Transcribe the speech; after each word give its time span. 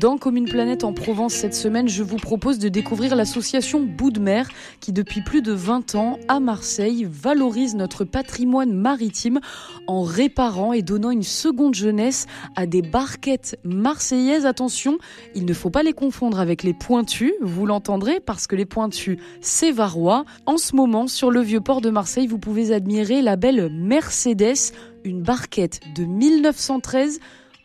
Dans 0.00 0.16
Commune 0.16 0.44
Planète 0.44 0.84
en 0.84 0.92
Provence 0.92 1.34
cette 1.34 1.54
semaine, 1.54 1.88
je 1.88 2.04
vous 2.04 2.18
propose 2.18 2.60
de 2.60 2.68
découvrir 2.68 3.16
l'association 3.16 3.82
Bout 3.82 4.12
de 4.12 4.20
Mer 4.20 4.46
qui 4.78 4.92
depuis 4.92 5.22
plus 5.22 5.42
de 5.42 5.50
20 5.50 5.96
ans 5.96 6.18
à 6.28 6.38
Marseille 6.38 7.04
valorise 7.10 7.74
notre 7.74 8.04
patrimoine 8.04 8.72
maritime 8.72 9.40
en 9.88 10.02
réparant 10.02 10.72
et 10.72 10.82
donnant 10.82 11.10
une 11.10 11.24
seconde 11.24 11.74
jeunesse 11.74 12.26
à 12.54 12.66
des 12.66 12.82
barquettes 12.82 13.58
marseillaises. 13.64 14.46
Attention, 14.46 14.98
il 15.34 15.44
ne 15.46 15.54
faut 15.54 15.70
pas 15.70 15.82
les 15.82 15.94
confondre 15.94 16.38
avec 16.38 16.62
les 16.62 16.74
pointus, 16.74 17.32
vous 17.40 17.66
l'entendrez 17.66 18.20
parce 18.20 18.46
que 18.46 18.54
les 18.54 18.66
pointus 18.66 19.18
c'est 19.40 19.72
varois. 19.72 20.24
En 20.46 20.58
ce 20.58 20.76
moment 20.76 21.08
sur 21.08 21.32
le 21.32 21.40
vieux 21.40 21.60
port 21.60 21.80
de 21.80 21.90
Marseille, 21.90 22.28
vous 22.28 22.38
pouvez 22.38 22.72
admirer 22.72 23.20
la 23.20 23.34
belle 23.34 23.68
Mercedes, 23.72 24.74
une 25.02 25.22
barquette 25.22 25.80
de 25.96 26.04
1913 26.04 27.18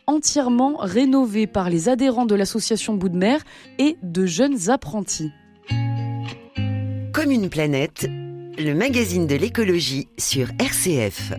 entièrement 0.06 0.76
rénové 0.78 1.46
par 1.46 1.70
les 1.70 1.88
adhérents 1.88 2.26
de 2.26 2.34
l'association 2.34 2.94
Bout 2.94 3.08
de 3.08 3.16
Mer 3.16 3.42
et 3.78 3.96
de 4.02 4.26
jeunes 4.26 4.70
apprentis. 4.70 5.30
Comme 7.12 7.30
une 7.30 7.48
planète, 7.48 8.06
le 8.58 8.72
magazine 8.74 9.26
de 9.26 9.34
l'écologie 9.34 10.08
sur 10.18 10.48
RCF. 10.58 11.32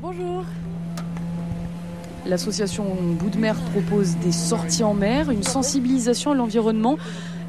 Bonjour. 0.00 0.44
L'association 2.26 2.84
Bout 3.18 3.30
de 3.30 3.38
Mer 3.38 3.56
propose 3.72 4.16
des 4.16 4.32
sorties 4.32 4.84
en 4.84 4.94
mer, 4.94 5.30
une 5.30 5.42
sensibilisation 5.42 6.32
à 6.32 6.34
l'environnement 6.34 6.96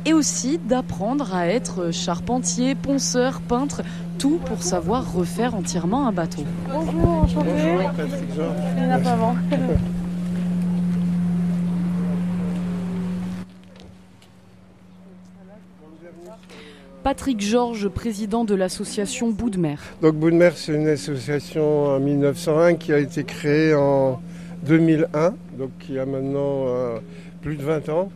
et 0.05 0.13
aussi 0.13 0.57
d'apprendre 0.57 1.33
à 1.33 1.47
être 1.47 1.91
charpentier, 1.91 2.75
ponceur, 2.75 3.41
peintre, 3.41 3.81
tout 4.17 4.39
pour 4.45 4.63
savoir 4.63 5.13
refaire 5.13 5.55
entièrement 5.55 6.07
un 6.07 6.11
bateau. 6.11 6.43
Bonjour, 6.69 7.09
enchanté. 7.09 7.49
Bonjour, 7.51 7.91
Patrick 7.91 8.33
Georges. 8.35 8.57
Il 8.77 8.83
n'y 8.83 8.91
en 8.91 8.95
a 8.95 8.99
pas 8.99 9.11
avant. 9.11 9.35
Patrick 17.03 17.41
Georges, 17.41 17.89
président 17.89 18.45
de 18.45 18.55
l'association 18.55 19.29
Bout 19.29 19.49
de 19.49 19.57
Mer. 19.57 19.79
Donc 20.01 20.15
Bout 20.15 20.31
de 20.31 20.37
Mer, 20.37 20.53
c'est 20.55 20.73
une 20.73 20.87
association 20.87 21.87
en 21.87 21.99
1901 21.99 22.75
qui 22.75 22.93
a 22.93 22.97
été 22.97 23.25
créée 23.25 23.75
en 23.75 24.21
2001, 24.65 25.33
donc 25.57 25.71
qui 25.79 25.99
a 25.99 26.05
maintenant 26.05 26.65
euh, 26.67 26.99
plus 27.41 27.57
de 27.57 27.63
20 27.63 27.89
ans, 27.89 28.09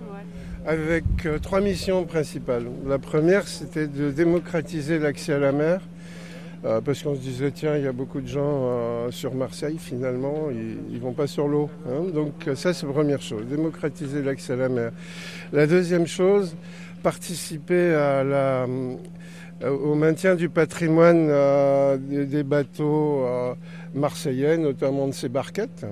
avec 0.68 1.06
euh, 1.26 1.40
trois 1.40 1.62
missions 1.62 2.04
principales. 2.04 2.66
La 2.86 3.00
première, 3.00 3.48
c'était 3.48 3.88
de 3.88 4.12
démocratiser 4.12 5.00
l'accès 5.00 5.32
à 5.34 5.40
la 5.40 5.54
mer, 5.54 5.80
euh, 6.66 6.82
parce 6.82 7.02
qu'on 7.02 7.16
se 7.16 7.22
disait, 7.22 7.52
tiens, 7.52 7.78
il 7.78 7.86
y 7.86 7.88
a 7.88 7.94
beaucoup 7.94 8.20
de 8.20 8.28
gens 8.28 8.42
euh, 8.44 9.10
sur 9.10 9.34
Marseille, 9.34 9.78
finalement, 9.80 10.50
ils 10.52 10.94
ne 10.94 11.00
vont 11.00 11.14
pas 11.14 11.26
sur 11.26 11.48
l'eau. 11.48 11.70
hein. 11.88 12.04
Donc 12.14 12.50
ça, 12.56 12.74
c'est 12.74 12.86
la 12.86 12.92
première 12.92 13.22
chose, 13.22 13.46
démocratiser 13.46 14.22
l'accès 14.22 14.54
à 14.54 14.56
la 14.58 14.68
mer. 14.68 14.92
La 15.54 15.68
deuxième 15.68 16.06
chose, 16.06 16.54
participer 17.02 17.96
au 19.64 19.96
maintien 19.96 20.36
du 20.36 20.50
patrimoine 20.50 21.28
des, 22.00 22.44
bateaux 22.44 23.26
marseillais, 23.96 24.58
notamment 24.58 25.08
de 25.08 25.14
ces 25.14 25.30
barquettes. 25.30 25.86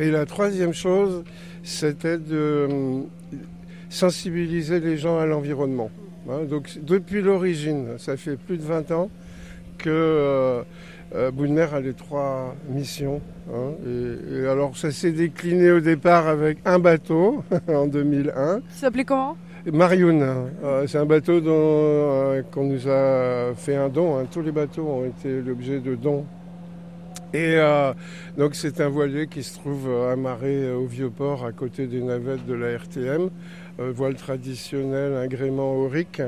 Et 0.00 0.10
la 0.10 0.26
troisième 0.26 0.72
chose, 0.74 1.22
c'était 1.62 2.18
de 2.18 3.06
sensibiliser 3.88 4.80
les 4.80 4.96
gens 4.96 5.18
à 5.18 5.26
l'environnement. 5.26 5.90
hein. 6.30 6.44
donc 6.48 6.78
depuis 6.82 7.22
l'origine, 7.22 7.98
ça 7.98 8.16
fait 8.16 8.36
plus 8.36 8.56
de 8.58 8.62
20 8.62 8.90
ans 8.92 9.10
que 9.78 9.88
euh, 9.90 10.62
euh, 11.14 11.30
a 11.72 11.80
les 11.80 11.94
trois 11.94 12.54
missions. 12.68 13.20
hein. 13.52 13.72
et, 13.86 14.40
et 14.42 14.46
alors 14.46 14.76
ça 14.76 14.90
s'est 14.90 15.12
décliné 15.12 15.70
au 15.70 15.80
départ 15.80 16.26
avec 16.28 16.58
un 16.64 16.78
bateau 16.78 17.42
en 17.68 17.86
2001. 17.86 18.60
Qui 18.60 18.78
s'appelait 18.78 19.04
comment? 19.04 19.36
Marioun, 19.72 20.22
euh, 20.64 20.86
c'est 20.86 20.98
un 20.98 21.04
bateau 21.04 21.40
dont, 21.40 21.50
euh, 21.52 22.42
qu'on 22.50 22.64
nous 22.64 22.88
a 22.88 23.54
fait 23.56 23.76
un 23.76 23.88
don. 23.88 24.18
hein. 24.18 24.26
Tous 24.30 24.40
les 24.40 24.52
bateaux 24.52 24.86
ont 24.86 25.04
été 25.04 25.40
l'objet 25.42 25.80
de 25.80 25.94
dons. 25.94 26.24
Et 27.34 27.56
euh, 27.56 27.92
donc 28.38 28.54
c'est 28.54 28.80
un 28.80 28.88
voilier 28.88 29.26
qui 29.26 29.42
se 29.42 29.58
trouve 29.58 29.90
amarré 30.10 30.72
au 30.72 30.86
vieux 30.86 31.10
port 31.10 31.44
à 31.44 31.52
côté 31.52 31.86
des 31.86 32.00
navettes 32.00 32.46
de 32.46 32.54
la 32.54 32.72
RTM, 32.78 33.28
voile 33.78 34.14
traditionnel, 34.14 35.16
agrément 35.16 35.74
aurique. 35.74 36.20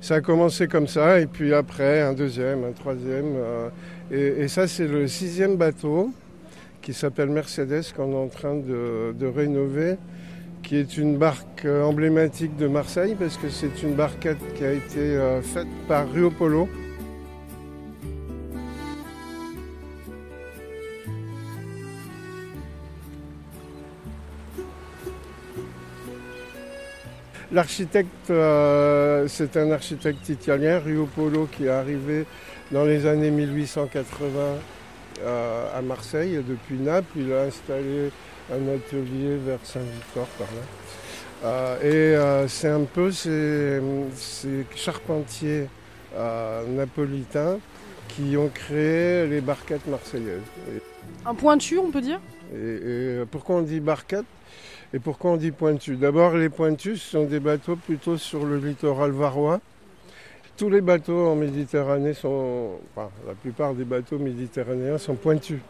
Ça 0.00 0.16
a 0.16 0.20
commencé 0.20 0.68
comme 0.68 0.86
ça, 0.86 1.20
et 1.20 1.26
puis 1.26 1.52
après 1.52 2.02
un 2.02 2.12
deuxième, 2.12 2.64
un 2.64 2.72
troisième. 2.72 3.34
euh, 3.36 3.68
et, 4.42 4.46
ça 4.46 4.68
c'est 4.68 4.86
le 4.86 5.08
sixième 5.08 5.56
bateau 5.56 6.12
qui 6.80 6.94
s'appelle 6.94 7.30
Mercedes 7.30 7.92
qu'on 7.94 8.12
est 8.12 8.16
en 8.16 8.28
train 8.28 8.54
de, 8.54 9.26
rénover 9.26 9.96
qui 10.62 10.76
est 10.76 10.96
une 10.96 11.18
barque 11.18 11.64
euh, 11.64 11.82
emblématique 11.82 12.56
de 12.56 12.68
Marseille 12.68 13.16
parce 13.18 13.36
que 13.36 13.48
c'est 13.48 13.82
une 13.82 13.94
barquette 13.94 14.38
qui 14.54 14.64
a 14.64 14.72
été 14.72 14.98
euh, 14.98 15.42
faite 15.42 15.68
par 15.88 16.10
Rio 16.12 16.30
Polo. 16.30 16.68
L'architecte, 27.50 28.30
euh, 28.30 29.26
c'est 29.26 29.56
un 29.56 29.70
architecte 29.70 30.28
italien, 30.28 30.80
Rio 30.80 31.06
Polo, 31.06 31.48
qui 31.50 31.64
est 31.64 31.70
arrivé 31.70 32.26
dans 32.70 32.84
les 32.84 33.06
années 33.06 33.30
1880 33.30 34.28
euh, 35.22 35.78
à 35.78 35.80
Marseille 35.80 36.44
depuis 36.46 36.76
Naples. 36.76 37.06
Il 37.16 37.32
a 37.32 37.44
installé 37.44 38.10
un 38.52 38.74
atelier 38.74 39.38
vers 39.46 39.60
Saint-Victor 39.64 40.26
par 40.38 40.46
là. 40.48 41.44
Euh, 41.44 42.44
et 42.44 42.48
c'est 42.48 42.68
un 42.68 42.84
peu 42.84 43.10
ces, 43.10 43.80
ces 44.14 44.66
charpentiers 44.76 45.68
napolitains 46.68 47.58
qui 48.08 48.36
ont 48.36 48.50
créé 48.52 49.26
les 49.26 49.40
barquettes 49.40 49.86
marseillaises. 49.86 50.42
Un 51.24 51.34
pointu, 51.34 51.78
on 51.78 51.90
peut 51.90 52.02
dire? 52.02 52.20
Et, 52.54 53.20
et 53.20 53.24
pourquoi 53.30 53.56
on 53.56 53.62
dit 53.62 53.80
barquette 53.80 54.26
et 54.94 54.98
pourquoi 54.98 55.32
on 55.32 55.36
dit 55.36 55.50
pointu? 55.50 55.96
D'abord, 55.96 56.34
les 56.36 56.48
pointus 56.48 57.02
sont 57.02 57.24
des 57.24 57.40
bateaux 57.40 57.76
plutôt 57.76 58.16
sur 58.16 58.46
le 58.46 58.58
littoral 58.58 59.10
varois. 59.10 59.60
Tous 60.56 60.70
les 60.70 60.80
bateaux 60.80 61.28
en 61.28 61.36
Méditerranée 61.36 62.14
sont, 62.14 62.70
enfin, 62.96 63.10
la 63.26 63.34
plupart 63.34 63.74
des 63.74 63.84
bateaux 63.84 64.18
méditerranéens 64.18 64.98
sont 64.98 65.14
pointus. 65.14 65.60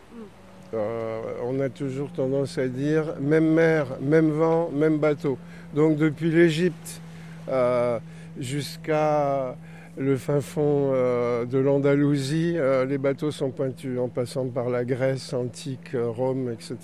Euh, 0.72 1.20
on 1.44 1.60
a 1.60 1.68
toujours 1.68 2.12
tendance 2.12 2.58
à 2.58 2.68
dire 2.68 3.14
même 3.20 3.52
mer, 3.52 3.86
même 4.00 4.30
vent, 4.30 4.70
même 4.70 4.98
bateau. 4.98 5.36
Donc 5.74 5.96
depuis 5.96 6.30
l'Égypte 6.30 7.00
euh, 7.48 7.98
jusqu'à 8.38 9.56
le 9.98 10.16
fin 10.16 10.40
fond 10.40 10.92
euh, 10.94 11.44
de 11.44 11.58
l'Andalousie, 11.58 12.54
euh, 12.56 12.84
les 12.84 12.98
bateaux 12.98 13.32
sont 13.32 13.50
pointus, 13.50 13.98
en 13.98 14.08
passant 14.08 14.46
par 14.46 14.70
la 14.70 14.84
Grèce 14.84 15.32
antique, 15.32 15.94
euh, 15.94 16.08
Rome, 16.08 16.52
etc. 16.52 16.76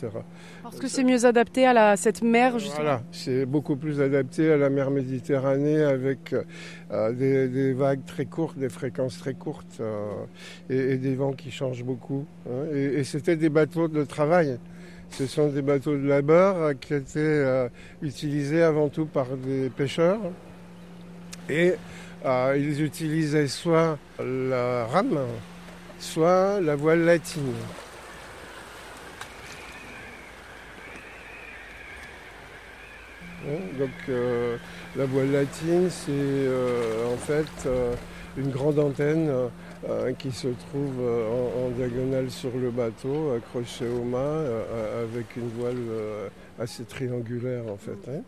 Parce 0.65 0.79
que 0.81 0.89
c'est 0.89 1.05
mieux 1.05 1.25
adapté 1.25 1.65
à 1.65 1.73
la, 1.73 1.97
cette 1.97 2.23
mer, 2.23 2.59
justement. 2.59 2.83
Voilà, 2.83 3.03
c'est 3.13 3.47
beaucoup 3.47 3.77
plus 3.77 4.01
adapté 4.01 4.51
à 4.51 4.57
la 4.57 4.69
mer 4.69 4.91
Méditerranée 4.91 5.83
avec 5.83 6.35
euh, 6.91 7.13
des, 7.13 7.47
des 7.49 7.73
vagues 7.73 8.05
très 8.05 8.25
courtes, 8.25 8.59
des 8.59 8.69
fréquences 8.69 9.19
très 9.19 9.35
courtes 9.35 9.81
et, 10.69 10.77
et 10.77 10.97
des 10.97 11.15
vents 11.15 11.33
qui 11.33 11.51
changent 11.53 11.85
beaucoup. 11.85 12.27
hein. 12.49 12.67
Et, 12.75 12.85
et 12.99 13.05
c'était 13.05 13.37
des 13.37 13.49
bateaux 13.49 13.87
de 13.87 14.03
travail. 14.05 14.59
Ce 15.11 15.27
sont 15.27 15.47
des 15.49 15.63
bateaux 15.63 15.97
de 15.97 16.07
labeur 16.07 16.73
qui 16.81 16.95
étaient 16.95 17.69
utilisés 18.03 18.63
avant 18.63 18.89
tout 18.89 19.07
par 19.07 19.29
des 19.37 19.69
pêcheurs. 19.71 20.19
Et 21.49 21.75
euh, 22.25 22.57
ils 22.59 22.83
utilisaient 22.83 23.49
soit 23.49 23.99
la 24.19 24.87
rame, 24.87 25.19
soit 25.99 26.59
la 26.61 26.75
voile 26.75 27.05
latine. 27.05 27.53
Hein, 33.47 33.59
Donc 33.79 33.91
euh, 34.09 34.57
la 34.97 35.05
voile 35.05 35.33
latine, 35.33 35.91
c'est 35.91 36.11
euh, 36.11 37.13
en 37.13 37.17
fait 37.19 37.69
une 38.39 38.51
grande 38.51 38.79
antenne 38.79 39.31
qui 40.19 40.33
se 40.33 40.49
trouve 40.49 41.07
en, 41.63 41.69
diagonale 41.77 42.31
sur 42.31 42.57
le 42.57 42.71
bateau, 42.71 43.33
accrochée 43.37 43.87
au 43.87 44.03
mât, 44.03 44.41
avec 45.03 45.37
une 45.37 45.51
voile 45.51 45.77
assez 46.59 46.85
triangulaire 46.85 47.65
en 47.71 47.77
fait. 47.77 48.11
hein. 48.11 48.23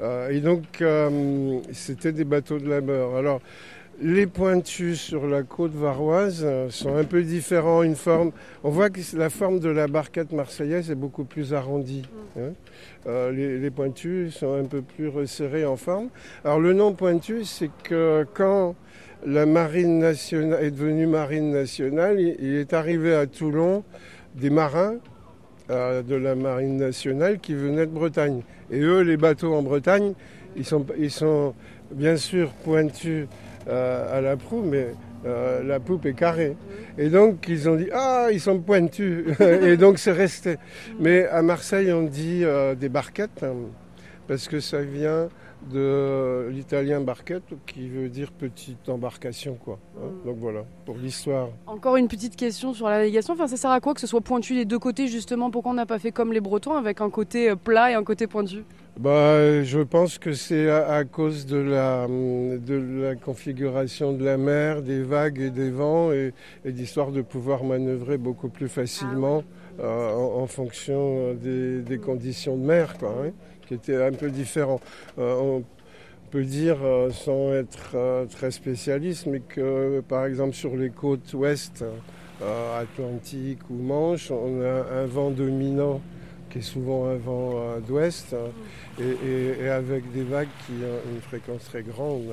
Euh, 0.00 0.30
et 0.30 0.40
donc 0.40 0.80
euh, 0.80 1.58
c'était 1.72 2.12
des 2.12 2.24
bateaux 2.24 2.58
de 2.58 2.68
labeur. 2.68 3.16
Alors 3.16 3.40
les 4.00 4.26
pointus 4.26 5.00
sur 5.00 5.26
la 5.26 5.42
côte 5.42 5.74
varoise 5.74 6.42
euh, 6.44 6.70
sont 6.70 6.96
un 6.96 7.04
peu 7.04 7.22
différents. 7.22 7.82
Une 7.82 7.94
forme, 7.94 8.32
on 8.64 8.70
voit 8.70 8.90
que 8.90 9.00
la 9.16 9.30
forme 9.30 9.60
de 9.60 9.68
la 9.68 9.86
barquette 9.86 10.32
marseillaise 10.32 10.90
est 10.90 10.96
beaucoup 10.96 11.24
plus 11.24 11.54
arrondie. 11.54 12.02
hein. 12.38 12.52
Euh, 13.06 13.30
les, 13.30 13.58
les 13.58 13.70
pointus 13.70 14.34
sont 14.34 14.54
un 14.54 14.64
peu 14.64 14.82
plus 14.82 15.08
resserrés 15.08 15.66
en 15.66 15.76
forme. 15.76 16.08
Alors 16.44 16.58
le 16.58 16.72
nom 16.72 16.94
pointu, 16.94 17.44
c'est 17.44 17.70
que 17.84 18.26
quand 18.34 18.74
la 19.24 19.46
marine 19.46 19.98
nationale 19.98 20.64
est 20.64 20.70
devenue 20.72 21.06
marine 21.06 21.52
nationale, 21.52 22.18
il, 22.18 22.36
il 22.40 22.54
est 22.56 22.72
arrivé 22.72 23.14
à 23.14 23.26
Toulon 23.26 23.84
des 24.34 24.50
marins 24.50 24.96
de 26.02 26.14
la 26.14 26.34
marine 26.34 26.76
nationale 26.76 27.38
qui 27.38 27.54
venaient 27.54 27.86
de 27.86 27.92
Bretagne. 27.92 28.42
Et 28.70 28.80
eux, 28.80 29.00
les 29.00 29.16
bateaux 29.16 29.54
en 29.54 29.62
Bretagne, 29.62 30.14
ils 30.56 30.64
sont, 30.64 30.84
ils 30.98 31.10
sont 31.10 31.54
bien 31.90 32.16
sûr 32.16 32.50
pointus 32.64 33.26
à 33.68 34.20
la 34.20 34.36
proue, 34.36 34.62
mais 34.62 34.88
la 35.24 35.80
poupe 35.80 36.06
est 36.06 36.14
carrée. 36.14 36.56
Et 36.98 37.08
donc 37.08 37.46
ils 37.48 37.68
ont 37.68 37.76
dit 37.76 37.88
ah 37.92 38.28
ils 38.32 38.40
sont 38.40 38.58
pointus 38.58 39.24
et 39.40 39.76
donc 39.76 39.98
c'est 39.98 40.12
resté. 40.12 40.56
Mais 40.98 41.26
à 41.28 41.42
Marseille 41.42 41.92
on 41.92 42.02
dit 42.02 42.44
des 42.78 42.88
barquettes 42.88 43.42
hein, 43.42 43.54
parce 44.26 44.48
que 44.48 44.60
ça 44.60 44.82
vient 44.82 45.28
de 45.70 46.48
l'italien 46.50 47.00
barquette 47.00 47.54
qui 47.66 47.88
veut 47.88 48.08
dire 48.08 48.32
petite 48.32 48.88
embarcation 48.88 49.54
quoi. 49.54 49.78
Hein. 49.96 50.06
Mm. 50.06 50.26
Donc 50.26 50.36
voilà 50.38 50.64
pour 50.84 50.96
l'histoire. 50.96 51.50
Encore 51.66 51.96
une 51.96 52.08
petite 52.08 52.36
question 52.36 52.74
sur 52.74 52.88
la 52.88 52.98
navigation. 52.98 53.34
Enfin 53.34 53.46
ça 53.46 53.56
sert 53.56 53.70
à 53.70 53.80
quoi 53.80 53.94
que 53.94 54.00
ce 54.00 54.06
soit 54.06 54.20
pointu 54.20 54.54
des 54.54 54.64
deux 54.64 54.78
côtés 54.78 55.06
justement 55.06 55.50
Pourquoi 55.50 55.72
on 55.72 55.74
n'a 55.74 55.86
pas 55.86 55.98
fait 55.98 56.12
comme 56.12 56.32
les 56.32 56.40
Bretons 56.40 56.76
avec 56.76 57.00
un 57.00 57.10
côté 57.10 57.50
euh, 57.50 57.56
plat 57.56 57.90
et 57.90 57.94
un 57.94 58.04
côté 58.04 58.26
pointu? 58.26 58.64
Bah, 58.98 59.62
je 59.62 59.80
pense 59.80 60.18
que 60.18 60.34
c'est 60.34 60.70
à, 60.70 61.04
cause 61.04 61.46
de 61.46 61.56
la, 61.56 62.06
de 62.06 63.00
la 63.02 63.14
configuration 63.14 64.12
de 64.12 64.22
la 64.22 64.36
mer, 64.36 64.82
des 64.82 65.02
vagues 65.02 65.40
et 65.40 65.48
des 65.48 65.70
vents, 65.70 66.12
et, 66.12 66.34
d'histoire 66.66 67.10
de 67.10 67.22
pouvoir 67.22 67.64
manœuvrer 67.64 68.18
beaucoup 68.18 68.50
plus 68.50 68.68
facilement 68.68 69.44
ah 69.78 69.84
euh, 69.84 70.12
en, 70.12 70.46
fonction 70.46 71.32
des, 71.32 71.80
des, 71.80 71.96
conditions 71.96 72.58
de 72.58 72.64
mer. 72.64 72.98
Quoi, 72.98 73.14
hein 73.24 73.30
qui 73.72 73.90
était 73.92 74.02
un 74.02 74.12
peu 74.12 74.30
différent. 74.30 74.80
Euh, 75.18 75.34
on 75.40 75.64
peut 76.30 76.44
dire, 76.44 76.78
euh, 76.82 77.10
sans 77.10 77.52
être 77.52 77.92
euh, 77.94 78.26
très 78.26 78.50
spécialiste, 78.50 79.26
mais 79.26 79.40
que 79.40 80.02
par 80.08 80.26
exemple 80.26 80.54
sur 80.54 80.76
les 80.76 80.90
côtes 80.90 81.32
ouest, 81.34 81.84
Atlantique 82.76 83.60
ou 83.70 83.74
Manche, 83.74 84.32
on 84.32 84.60
a 84.62 85.00
un 85.00 85.06
vent 85.06 85.30
dominant 85.30 86.00
qui 86.50 86.58
est 86.58 86.62
souvent 86.62 87.06
un 87.06 87.14
vent 87.14 87.78
d'ouest, 87.86 88.34
et, 89.00 89.68
avec 89.68 90.10
des 90.12 90.24
vagues 90.24 90.48
qui 90.66 90.72
ont 90.72 91.14
une 91.14 91.20
fréquence 91.20 91.64
très 91.66 91.84
grande, 91.84 92.24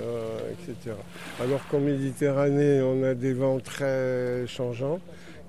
etc. 0.51 0.95
Alors 1.39 1.65
qu'en 1.67 1.79
Méditerranée, 1.79 2.81
on 2.81 3.03
a 3.03 3.13
des 3.13 3.33
vents 3.33 3.59
très 3.59 4.47
changeants 4.47 4.99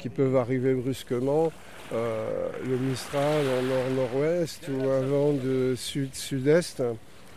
qui 0.01 0.09
peuvent 0.09 0.37
arriver 0.37 0.75
brusquement. 0.75 1.53
Euh, 1.93 2.49
le 2.65 2.77
Mistral 2.77 3.45
en 3.59 3.63
nord-nord-ouest 3.63 4.69
ou 4.69 4.89
un 4.89 5.01
vent 5.01 5.33
de 5.33 5.75
sud-sud-est. 5.77 6.83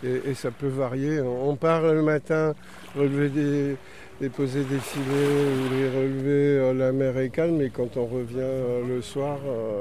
Et, 0.04 0.34
ça 0.34 0.52
peut 0.52 0.68
varier. 0.68 1.22
On 1.22 1.56
part 1.56 1.82
le 1.82 2.02
matin 2.02 2.54
relever 2.96 3.30
des, 3.30 3.76
déposer 4.20 4.64
des 4.64 4.80
filets 4.80 5.04
ou 5.04 5.74
les 5.74 5.90
relever, 5.90 6.60
euh, 6.60 6.74
la 6.74 6.92
mer 6.92 7.18
est 7.20 7.30
calme, 7.30 7.62
et 7.62 7.70
quand 7.70 7.96
on 7.96 8.06
revient 8.06 8.40
euh, 8.40 8.86
le 8.86 9.02
soir, 9.02 9.40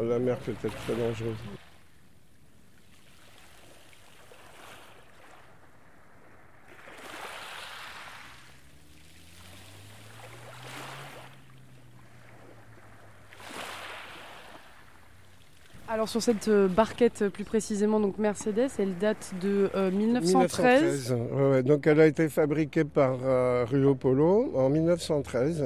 la 0.08 0.20
mer 0.20 0.36
peut 0.38 0.52
être 0.52 0.76
très 0.84 0.94
dangereuse. 0.94 1.71
Alors 16.02 16.08
sur 16.08 16.20
cette 16.20 16.48
euh, 16.48 16.66
barquette 16.66 17.22
euh, 17.22 17.30
plus 17.30 17.44
précisément, 17.44 18.00
donc 18.00 18.18
Mercedes, 18.18 18.70
elle 18.80 18.98
date 18.98 19.34
de 19.40 19.70
1913. 19.92 21.14
Euh, 21.14 21.62
donc 21.62 21.86
elle 21.86 22.00
a 22.00 22.06
été 22.08 22.28
fabriquée 22.28 22.82
par 22.82 23.20
Rio 23.68 23.94
Polo 23.94 24.50
en 24.56 24.68
1913 24.68 25.64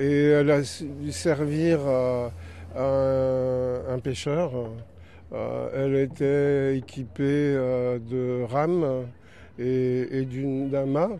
et 0.00 0.22
elle 0.24 0.50
a 0.50 0.60
dû 0.60 1.12
servir 1.12 1.86
à 1.86 2.32
un, 2.76 3.98
pêcheur. 4.00 4.50
elle 5.32 5.94
était 5.94 6.76
équipée 6.76 7.54
de 7.54 8.42
rames 8.42 9.04
et, 9.56 10.26
d'un 10.68 10.86
mât 10.86 11.10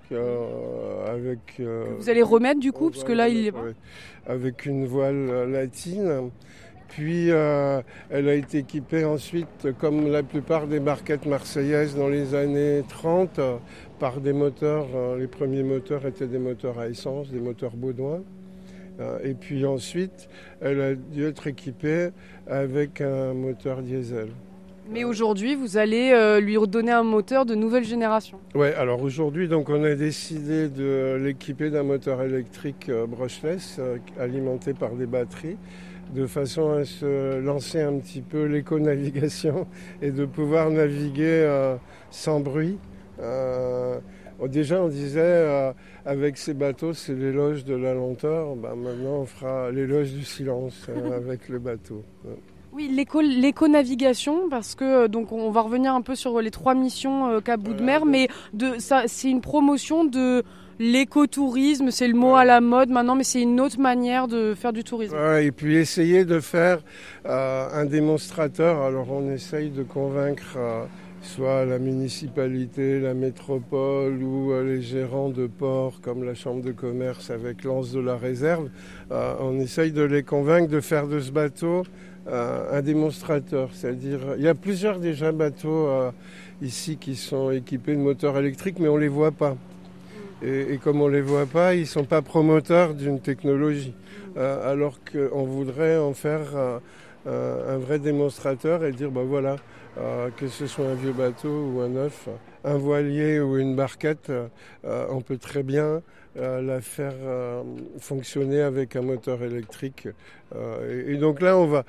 avec. 1.07 1.63
Vous 2.01 2.11
allez 2.11 2.23
remettre 2.23 2.59
du 2.59 2.73
coup, 2.73 2.91
parce 2.91 3.05
que 3.05 3.13
là 3.13 3.29
il 3.29 3.47
est. 3.47 3.55
Avec 4.27 4.67
une 4.67 4.87
voile 4.87 5.49
latine. 5.53 6.33
Puis 6.89 7.31
euh, 7.31 7.83
elle 8.11 8.29
a 8.29 8.35
été 8.35 8.59
équipée 8.59 9.05
ensuite, 9.05 9.69
comme 9.79 10.11
la 10.11 10.23
plupart 10.23 10.67
des 10.67 10.81
barquettes 10.81 11.27
marseillaises 11.27 11.97
dans 11.97 12.09
les 12.09 12.35
années 12.35 12.85
30, 12.89 13.41
par 13.99 14.21
des 14.21 14.33
moteurs. 14.33 14.87
Euh, 14.95 15.19
les 15.19 15.27
premiers 15.27 15.63
moteurs 15.63 16.07
étaient 16.07 16.27
des 16.27 16.39
moteurs 16.39 16.79
à 16.79 16.89
essence, 16.89 17.31
des 17.31 17.41
moteurs 17.41 17.77
Baudouin. 17.77 18.23
Euh, 18.99 19.19
et 19.23 19.35
puis 19.35 19.67
ensuite, 19.67 20.29
elle 20.61 20.81
a 20.81 20.95
dû 20.95 21.25
être 21.25 21.47
équipée 21.47 22.11
avec 22.47 23.01
un 23.01 23.35
moteur 23.35 23.83
diesel. 23.83 24.29
Mais 24.89 25.03
aujourd'hui, 25.03 25.57
vous 25.57 25.79
allez 25.79 26.39
lui 26.41 26.57
redonner 26.57 26.93
un 26.93 27.03
moteur 27.03 27.45
de 27.45 27.57
nouvelle 27.57 27.83
génération. 27.83 28.39
Oui, 28.55 28.69
alors 28.69 29.03
aujourd'hui, 29.03 29.49
donc 29.49 29.69
on 29.69 29.83
a 29.83 29.97
décidé 29.97 30.69
de 30.69 31.19
l'équiper 31.21 31.71
d'un 31.71 31.83
moteur 31.83 32.23
électrique 32.23 32.89
brushless 33.09 33.81
alimenté 34.17 34.75
par 34.75 34.95
des 34.95 35.07
batteries 35.07 35.57
de 36.15 36.27
façon 36.27 36.71
à 36.71 36.85
se 36.85 37.39
lancer 37.41 37.81
un 37.81 37.99
petit 37.99 38.21
peu 38.21 38.45
l'éco-navigation 38.45 39.67
et 40.03 40.11
de 40.11 40.25
pouvoir 40.25 40.71
naviguer 40.71 41.43
euh, 41.45 41.77
sans 42.11 42.41
bruit. 42.41 42.79
Euh, 43.21 43.99
déjà, 44.49 44.83
on 44.83 44.89
disait, 44.89 45.21
euh, 45.21 45.73
avec 46.05 46.39
ces 46.39 46.55
bateaux, 46.55 46.93
c'est 46.93 47.15
l'éloge 47.15 47.65
de 47.65 47.75
la 47.75 47.95
lenteur. 47.95 48.55
Ben, 48.57 48.75
maintenant, 48.75 49.21
on 49.21 49.27
fera 49.27 49.71
l'éloge 49.71 50.13
du 50.13 50.25
silence 50.25 50.87
avec 51.17 51.49
le 51.49 51.59
bateau. 51.59 52.03
Oui, 52.73 52.89
l'éco-navigation, 52.91 54.51
parce 54.51 54.75
que 54.75 55.07
donc 55.07 55.33
on 55.33 55.51
va 55.51 55.63
revenir 55.63 55.95
un 55.95 56.03
peu 56.03 56.15
sur 56.15 56.43
les 56.43 56.51
trois 56.51 56.75
missions 56.75 57.41
qu'a 57.41 57.57
bout 57.57 57.73
de 57.73 57.83
mer, 57.83 58.05
mais 58.05 58.29
c'est 58.77 59.31
une 59.31 59.41
promotion 59.41 60.05
de 60.05 60.45
l'écotourisme, 60.79 61.91
c'est 61.91 62.09
le 62.09 62.15
mot 62.15 62.35
à 62.35 62.45
la 62.45 62.61
mode 62.61 62.91
maintenant, 62.91 63.15
mais 63.15 63.25
c'est 63.25 63.43
une 63.43 63.61
autre 63.61 63.81
manière 63.81 64.29
de 64.29 64.55
faire 64.55 64.73
du 64.73 64.85
tourisme. 64.85 65.17
et 65.41 65.51
puis 65.51 65.77
essayer 65.77 66.25
de 66.25 66.41
faire 66.41 66.81
euh, 67.27 67.69
un 67.73 67.85
démonstrateur. 67.85 68.83
Alors 68.83 69.11
on 69.11 69.31
essaye 69.31 69.71
de 69.71 69.83
convaincre 69.83 70.57
euh, 70.57 70.85
soit 71.23 71.65
la 71.65 71.79
municipalité, 71.79 73.01
la 73.01 73.15
métropole 73.15 74.23
ou 74.23 74.53
euh, 74.53 74.65
les 74.65 74.83
gérants 74.83 75.31
de 75.31 75.47
ports 75.47 76.01
comme 76.03 76.25
la 76.25 76.35
chambre 76.35 76.63
de 76.63 76.73
commerce 76.73 77.31
avec 77.31 77.65
l'anse 77.65 77.93
de 77.93 78.01
la 78.01 78.17
réserve. 78.17 78.69
on 79.11 79.59
essaye 79.61 79.93
de 79.93 80.03
les 80.03 80.23
convaincre 80.23 80.69
de 80.69 80.81
faire 80.81 81.07
de 81.07 81.21
ce 81.21 81.31
bateau 81.31 81.85
un 82.29 82.83
démonstrateur. 82.83 83.71
C'est-à-dire, 83.73 84.19
il 84.37 84.43
y 84.43 84.49
a 84.49 84.55
plusieurs 84.55 84.99
déjà 84.99 85.31
bateaux 85.31 85.89
ici 86.61 86.97
qui 86.97 87.15
sont 87.15 87.53
équipés 87.53 87.95
de 87.95 88.01
moteurs 88.01 88.37
électriques, 88.37 88.81
mais 88.81 88.89
on 88.89 88.97
ne 88.97 89.03
les 89.03 89.09
voit 89.09 89.31
pas. 89.31 89.57
Et, 90.43 90.79
comme 90.79 91.01
on 91.01 91.09
ne 91.09 91.15
les 91.15 91.23
voit 91.23 91.47
pas, 91.47 91.75
ils 91.75 91.81
ne 91.81 91.87
sont 91.87 92.05
pas 92.05 92.23
promoteurs 92.23 92.95
d'une 92.95 93.21
technologie. 93.21 93.95
Euh, 94.37 94.71
alors 94.71 94.99
qu'on 95.11 95.45
voudrait 95.45 95.97
en 95.97 96.13
faire 96.13 96.81
un 97.27 97.79
vrai 97.79 97.99
démonstrateur 97.99 98.85
et 98.85 98.93
dire, 98.93 99.11
ben 99.11 99.25
voilà, 99.25 99.57
euh, 99.99 100.29
que 100.37 100.47
ce 100.49 100.67
soit 100.67 100.85
un 100.85 100.95
vieux 100.95 101.13
bateau 101.13 101.49
ou 101.49 101.81
un 101.81 101.89
neuf, 101.89 102.29
un 102.65 102.77
voilier 102.77 103.41
ou 103.41 103.57
une 103.57 103.75
barquette, 103.75 104.29
euh, 104.29 105.07
on 105.09 105.23
peut 105.23 105.39
très 105.39 105.63
bien 105.63 106.03
la 106.39 106.83
faire 106.83 107.15
fonctionner 107.99 108.61
avec 108.61 108.95
un 108.95 109.01
moteur 109.01 109.43
électrique. 109.43 110.07
Et, 110.87 111.17
donc 111.17 111.41
là, 111.41 111.57
on 111.57 111.67
va... 111.67 111.85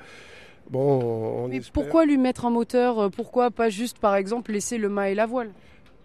Bon, 0.70 1.44
on 1.44 1.48
Mais 1.48 1.60
pourquoi 1.70 2.06
lui 2.06 2.16
mettre 2.16 2.46
un 2.46 2.50
moteur 2.50 3.10
Pourquoi 3.10 3.50
pas 3.50 3.68
juste, 3.68 3.98
par 3.98 4.16
exemple, 4.16 4.52
laisser 4.52 4.78
le 4.78 4.88
mât 4.88 5.10
et 5.10 5.14
la 5.14 5.26
voile? 5.26 5.50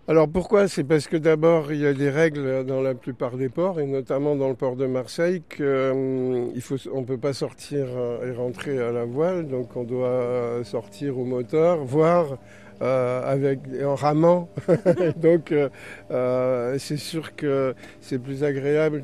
Alors 0.05 0.27
pourquoi? 0.27 0.67
C'est 0.67 0.83
parce 0.83 1.07
que 1.07 1.15
d'abord 1.15 1.71
il 1.71 1.79
y 1.79 1.87
a 1.87 1.93
des 1.93 2.09
règles 2.09 2.65
dans 2.65 2.81
la 2.81 2.93
plupart 2.93 3.37
des 3.37 3.47
ports 3.47 3.79
et 3.79 3.85
notamment 3.85 4.35
dans 4.35 4.49
le 4.49 4.55
port 4.55 4.75
de 4.75 4.85
Marseille 4.85 5.41
qu'on 5.57 5.63
hum, 5.63 6.51
ne 6.53 7.05
peut 7.05 7.17
pas 7.17 7.31
sortir 7.31 7.85
euh, 7.95 8.29
et 8.29 8.35
rentrer 8.35 8.81
à 8.81 8.91
la 8.91 9.05
voile, 9.05 9.47
donc 9.47 9.77
on 9.77 9.85
doit 9.85 10.61
sortir 10.65 11.17
au 11.17 11.23
moteur, 11.23 11.85
voire 11.85 12.37
euh, 12.81 13.21
avec 13.31 13.59
en 13.81 13.95
ramant. 13.95 14.49
donc 15.15 15.53
euh, 15.53 16.75
c'est 16.79 16.97
sûr 16.97 17.33
que 17.37 17.73
c'est 18.01 18.19
plus 18.19 18.43
agréable 18.43 19.03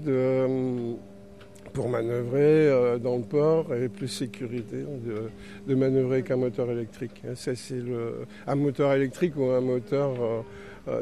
pour 1.74 1.88
manœuvrer 1.88 3.00
dans 3.00 3.16
le 3.16 3.24
port 3.24 3.74
et 3.74 3.88
plus 3.88 4.10
sécurité 4.10 4.84
de, 5.66 5.76
manœuvrer 5.76 6.24
qu'un 6.24 6.36
moteur 6.36 6.70
électrique. 6.72 7.22
Ça 7.36 7.56
c'est 7.56 7.82
un 8.48 8.56
moteur 8.56 8.92
électrique 8.94 9.38
ou 9.38 9.46
un 9.46 9.62
moteur 9.62 10.12
euh, 10.22 10.42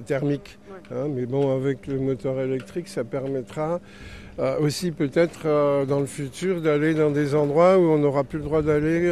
thermique. 0.06 0.58
Hein, 0.92 1.08
mais 1.10 1.26
bon, 1.26 1.56
avec 1.56 1.88
le 1.88 2.00
moteur 2.00 2.40
électrique, 2.40 2.88
ça 2.88 3.04
permettra 3.04 3.80
euh, 4.40 4.60
aussi 4.60 4.92
peut-être 4.92 5.42
euh, 5.46 5.86
dans 5.86 6.00
le 6.00 6.06
futur 6.06 6.62
d'aller 6.62 6.94
dans 6.94 7.10
des 7.10 7.34
endroits 7.34 7.78
où 7.80 7.84
on 7.84 7.98
n'aura 7.98 8.24
plus 8.24 8.38
le 8.38 8.44
droit 8.44 8.62
d'aller 8.62 9.12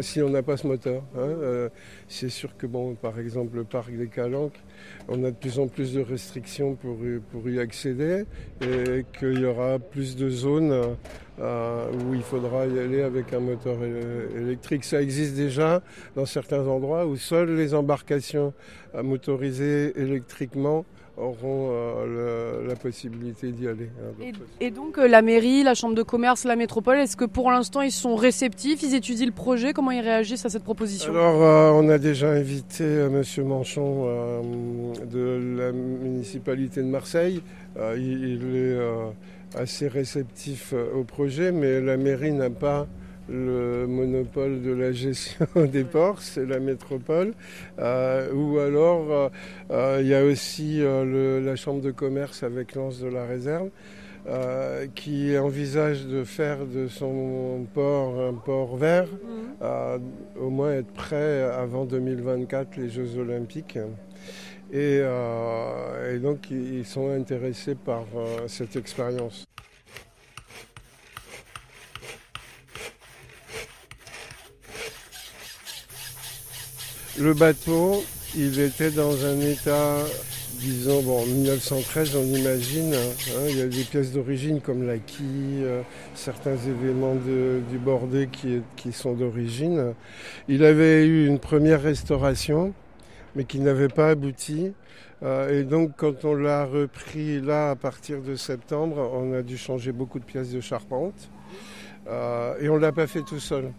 si 0.00 0.22
on 0.22 0.30
n'a 0.30 0.42
pas 0.42 0.56
ce 0.56 0.66
moteur. 0.66 1.02
Hein. 1.16 1.68
c'est 2.08 2.28
sûr 2.28 2.56
que, 2.56 2.66
bon, 2.66 2.94
par 2.94 3.18
exemple, 3.18 3.56
le 3.56 3.64
parc 3.64 3.92
des 3.92 4.08
Calanques, 4.08 4.58
on 5.08 5.24
a 5.24 5.30
de 5.30 5.36
plus 5.36 5.58
en 5.58 5.68
plus 5.68 5.94
de 5.94 6.00
restrictions 6.00 6.74
pour, 6.74 6.96
pour 7.30 7.48
y 7.48 7.58
accéder 7.58 8.24
et 8.60 9.04
qu'il 9.18 9.40
y 9.40 9.44
aura 9.44 9.78
plus 9.78 10.16
de 10.16 10.28
zones 10.28 10.96
où 11.38 12.14
il 12.14 12.22
faudra 12.22 12.66
y 12.66 12.78
aller 12.78 13.02
avec 13.02 13.32
un 13.32 13.40
moteur 13.40 13.76
électrique. 14.36 14.84
Ça 14.84 15.02
existe 15.02 15.34
déjà 15.34 15.82
dans 16.16 16.26
certains 16.26 16.66
endroits 16.66 17.06
où 17.06 17.16
seules 17.16 17.54
les 17.56 17.74
embarcations 17.74 18.52
motorisées 18.94 19.92
électriquement 20.00 20.84
auront 21.16 21.70
euh, 21.70 22.66
la 22.66 22.74
possibilité 22.74 23.52
d'y 23.52 23.68
aller. 23.68 23.90
Hein, 24.00 24.32
et, 24.60 24.70
donc 24.70 24.98
euh, 24.98 25.06
la 25.06 25.20
mairie, 25.20 25.62
la 25.62 25.74
chambre 25.74 25.94
de 25.94 26.02
commerce, 26.02 26.44
la 26.44 26.56
métropole, 26.56 26.98
est-ce 26.98 27.16
que 27.16 27.24
pour 27.24 27.50
l'instant 27.50 27.82
ils 27.82 27.92
sont 27.92 28.16
réceptifs, 28.16 28.82
ils 28.82 28.94
étudient 28.94 29.26
le 29.26 29.32
projet, 29.32 29.72
comment 29.72 29.90
ils 29.90 30.00
réagissent 30.00 30.46
à 30.46 30.48
cette 30.48 30.64
proposition? 30.64 31.12
Alors 31.12 31.42
euh, 31.42 31.70
on 31.74 31.88
a 31.90 31.98
déjà 31.98 32.30
invité 32.30 32.84
Monsieur 33.10 33.44
Manchon 33.44 34.06
de 35.10 35.56
la 35.58 35.72
municipalité 35.72 36.80
de 36.80 36.86
Marseille. 36.86 37.42
il, 37.96 38.56
est 38.56 38.78
assez 39.54 39.88
réceptif 39.88 40.72
au 40.94 41.04
projet, 41.04 41.52
mais 41.52 41.80
la 41.80 41.98
mairie 41.98 42.32
n'a 42.32 42.48
pas 42.48 42.86
le 43.28 43.86
monopole 43.86 44.62
de 44.62 44.72
la 44.72 44.92
gestion 44.92 45.46
des 45.72 45.84
ports, 45.84 46.20
c'est 46.20 46.46
la 46.46 46.60
métropole. 46.60 47.34
Euh, 47.78 48.32
ou 48.32 48.58
alors, 48.58 49.10
euh, 49.10 49.28
euh, 49.70 49.98
il 50.00 50.08
y 50.08 50.14
a 50.14 50.24
aussi 50.24 50.80
la 50.80 51.56
chambre 51.56 51.80
de 51.80 51.90
commerce 51.90 52.42
avec 52.42 52.74
l'Anse 52.74 53.00
de 53.00 53.08
la 53.08 53.24
Réserve. 53.24 53.70
qui 54.94 55.36
envisage 55.36 56.06
de 56.06 56.22
faire 56.22 56.64
de 56.64 56.86
son 56.86 57.66
port 57.74 58.20
un 58.20 58.34
port 58.34 58.76
vert, 58.76 59.08
mmh. 59.08 60.40
au 60.40 60.48
moins 60.48 60.72
être 60.74 60.92
prêt 60.92 61.42
avant 61.42 61.84
2024, 61.84 62.76
les 62.76 62.88
Jeux 62.88 63.18
olympiques. 63.18 63.78
Et, 64.72 65.00
et 65.00 66.18
donc 66.18 66.50
ils 66.50 66.86
sont 66.86 67.10
intéressés 67.10 67.74
par 67.74 68.04
cette 68.46 68.76
expérience. 68.76 69.44
Le 77.18 77.34
bateau, 77.34 78.02
il 78.34 78.58
était 78.58 78.90
dans 78.90 79.26
un 79.26 79.38
état, 79.40 79.98
disons, 80.60 81.02
bon, 81.02 81.20
en 81.20 81.26
1913, 81.26 82.16
on 82.16 82.24
imagine. 82.24 82.94
Hein, 82.94 83.46
il 83.50 83.58
y 83.58 83.60
a 83.60 83.66
des 83.66 83.84
pièces 83.84 84.12
d'origine 84.12 84.62
comme 84.62 84.86
la 84.86 84.96
quille, 84.96 85.62
euh, 85.62 85.82
certains 86.14 86.56
éléments 86.56 87.14
du 87.14 87.78
bordé 87.78 88.28
qui, 88.32 88.62
qui 88.76 88.92
sont 88.92 89.12
d'origine. 89.12 89.92
Il 90.48 90.64
avait 90.64 91.04
eu 91.04 91.26
une 91.26 91.38
première 91.38 91.82
restauration, 91.82 92.72
mais 93.36 93.44
qui 93.44 93.60
n'avait 93.60 93.88
pas 93.88 94.08
abouti. 94.08 94.72
Euh, 95.22 95.60
et 95.60 95.64
donc, 95.64 95.90
quand 95.98 96.24
on 96.24 96.34
l'a 96.34 96.64
repris 96.64 97.42
là, 97.42 97.72
à 97.72 97.76
partir 97.76 98.22
de 98.22 98.36
septembre, 98.36 99.10
on 99.12 99.34
a 99.34 99.42
dû 99.42 99.58
changer 99.58 99.92
beaucoup 99.92 100.18
de 100.18 100.24
pièces 100.24 100.50
de 100.50 100.62
charpente. 100.62 101.30
Euh, 102.08 102.54
et 102.58 102.70
on 102.70 102.76
ne 102.76 102.80
l'a 102.80 102.92
pas 102.92 103.06
fait 103.06 103.22
tout 103.22 103.38
seul. 103.38 103.70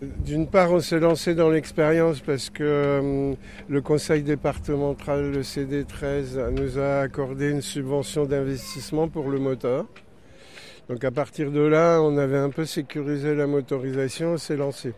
D'une 0.00 0.46
part, 0.46 0.72
on 0.72 0.80
s'est 0.80 0.98
lancé 0.98 1.34
dans 1.34 1.50
l'expérience 1.50 2.20
parce 2.20 2.48
que 2.48 2.64
euh, 2.64 3.34
le 3.68 3.82
conseil 3.82 4.22
départemental, 4.22 5.30
le 5.30 5.42
CD13, 5.42 6.48
nous 6.52 6.78
a 6.78 7.00
accordé 7.00 7.50
une 7.50 7.60
subvention 7.60 8.24
d'investissement 8.24 9.08
pour 9.08 9.28
le 9.28 9.38
moteur. 9.38 9.84
Donc 10.88 11.04
à 11.04 11.10
partir 11.10 11.50
de 11.50 11.60
là, 11.60 12.00
on 12.00 12.16
avait 12.16 12.38
un 12.38 12.48
peu 12.48 12.64
sécurisé 12.64 13.34
la 13.34 13.46
motorisation, 13.46 14.32
on 14.32 14.38
s'est 14.38 14.56
lancé. 14.56 14.94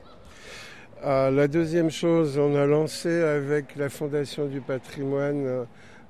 Euh, 1.05 1.33
la 1.33 1.49
deuxième 1.49 1.91
chose, 1.91 2.39
on 2.39 2.55
a 2.55 2.65
lancé 2.65 3.11
avec 3.11 3.75
la 3.75 3.89
Fondation 3.89 4.47
du 4.47 4.61
patrimoine 4.61 5.45
euh, 5.45 5.65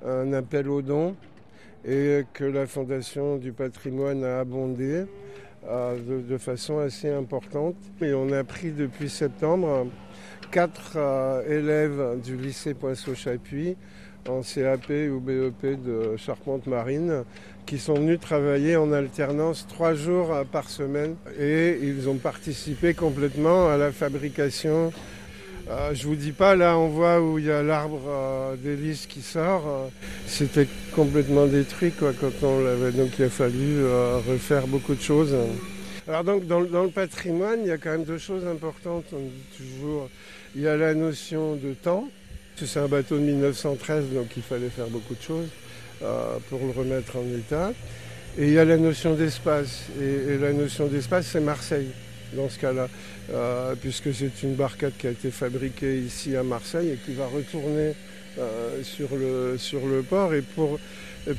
un 0.05 0.33
appel 0.33 0.69
aux 0.69 0.83
dons 0.83 1.15
et 1.83 2.25
que 2.31 2.43
la 2.43 2.67
Fondation 2.67 3.37
du 3.37 3.53
patrimoine 3.53 4.23
a 4.23 4.41
abondé. 4.41 5.05
Euh, 5.69 5.97
de, 6.27 6.37
façon 6.37 6.79
assez 6.79 7.09
importante. 7.09 7.75
Et 8.01 8.13
on 8.13 8.31
a 8.33 8.43
pris 8.43 8.71
depuis 8.71 9.09
septembre 9.09 9.87
quatre 10.51 10.93
euh, 10.97 11.41
élèves 11.47 12.21
du 12.21 12.35
lycée 12.35 12.73
Poinceau-Chapuis 12.73 13.77
en 14.27 14.41
CAP 14.41 14.89
ou 15.11 15.19
BEP 15.19 15.81
de 15.83 16.17
charpente 16.17 16.67
marine 16.67 17.23
qui 17.65 17.77
sont 17.77 17.93
venus 17.93 18.19
travailler 18.19 18.75
en 18.75 18.91
alternance 18.91 19.65
trois 19.67 19.93
jours 19.93 20.33
par 20.51 20.69
semaine 20.69 21.15
et 21.39 21.79
ils 21.81 22.07
ont 22.09 22.17
participé 22.17 22.93
complètement 22.93 23.69
à 23.69 23.77
la 23.77 23.91
fabrication 23.91 24.91
euh, 25.69 25.93
je 25.93 26.07
vous 26.07 26.15
dis 26.15 26.33
pas, 26.33 26.55
là 26.55 26.77
on 26.77 26.89
voit 26.89 27.21
où 27.21 27.39
il 27.39 27.45
y 27.45 27.51
a 27.51 27.63
l'arbre 27.63 28.01
euh, 28.07 28.95
qui 29.07 29.21
sort. 29.21 29.63
Euh, 29.65 29.87
c'était 30.27 30.67
complètement 30.93 31.45
détruit 31.45 31.91
quoi, 31.91 32.11
quand 32.19 32.31
on 32.43 32.61
l'avait. 32.61 32.91
Donc 32.91 33.11
il 33.17 33.25
a 33.25 33.29
fallu 33.29 33.85
refaire 34.27 34.67
beaucoup 34.67 34.93
de 34.93 35.01
choses. 35.01 35.33
Alors 36.07 36.25
donc 36.25 36.47
dans, 36.47 36.59
le 36.59 36.89
patrimoine, 36.89 37.59
il 37.61 37.67
y 37.67 37.71
a 37.71 37.77
quand 37.77 37.91
même 37.91 38.03
deux 38.03 38.17
choses 38.17 38.45
importantes. 38.45 39.05
On 39.13 39.19
dit 39.19 39.57
toujours, 39.57 40.09
il 40.55 40.61
y 40.63 40.67
a 40.67 40.75
la 40.75 40.93
notion 40.93 41.55
de 41.55 41.73
temps. 41.73 42.09
C'est 42.57 42.79
un 42.79 42.87
bateau 42.87 43.17
de 43.17 43.23
1913, 43.23 44.09
donc 44.13 44.27
il 44.37 44.43
fallait 44.43 44.69
faire 44.69 44.87
beaucoup 44.87 45.15
de 45.15 45.21
choses 45.21 45.47
pour 46.49 46.59
le 46.59 46.71
remettre 46.71 47.15
en 47.17 47.37
état. 47.37 47.71
Et 48.37 48.47
il 48.47 48.53
y 48.53 48.59
a 48.59 48.65
la 48.65 48.77
notion 48.77 49.15
d'espace. 49.15 49.85
et 49.99 50.37
la 50.37 50.51
notion 50.53 50.87
d'espace, 50.87 51.27
c'est 51.27 51.39
Marseille 51.39 51.89
dans 52.35 52.49
ce 52.49 52.59
cas-là, 52.59 52.87
euh, 53.31 53.73
puisque 53.79 54.13
c'est 54.13 54.43
une 54.43 54.55
barcade 54.55 54.91
qui 54.97 55.07
a 55.07 55.11
été 55.11 55.31
fabriquée 55.31 55.99
ici 55.99 56.35
à 56.35 56.43
Marseille 56.43 56.89
et 56.89 56.97
qui 56.97 57.13
va 57.13 57.25
retourner 57.25 57.93
euh, 58.37 58.83
sur, 58.83 59.15
le, 59.15 59.57
sur 59.57 59.85
le 59.85 60.01
port. 60.01 60.33
Et 60.33 60.41
pour, 60.41 60.77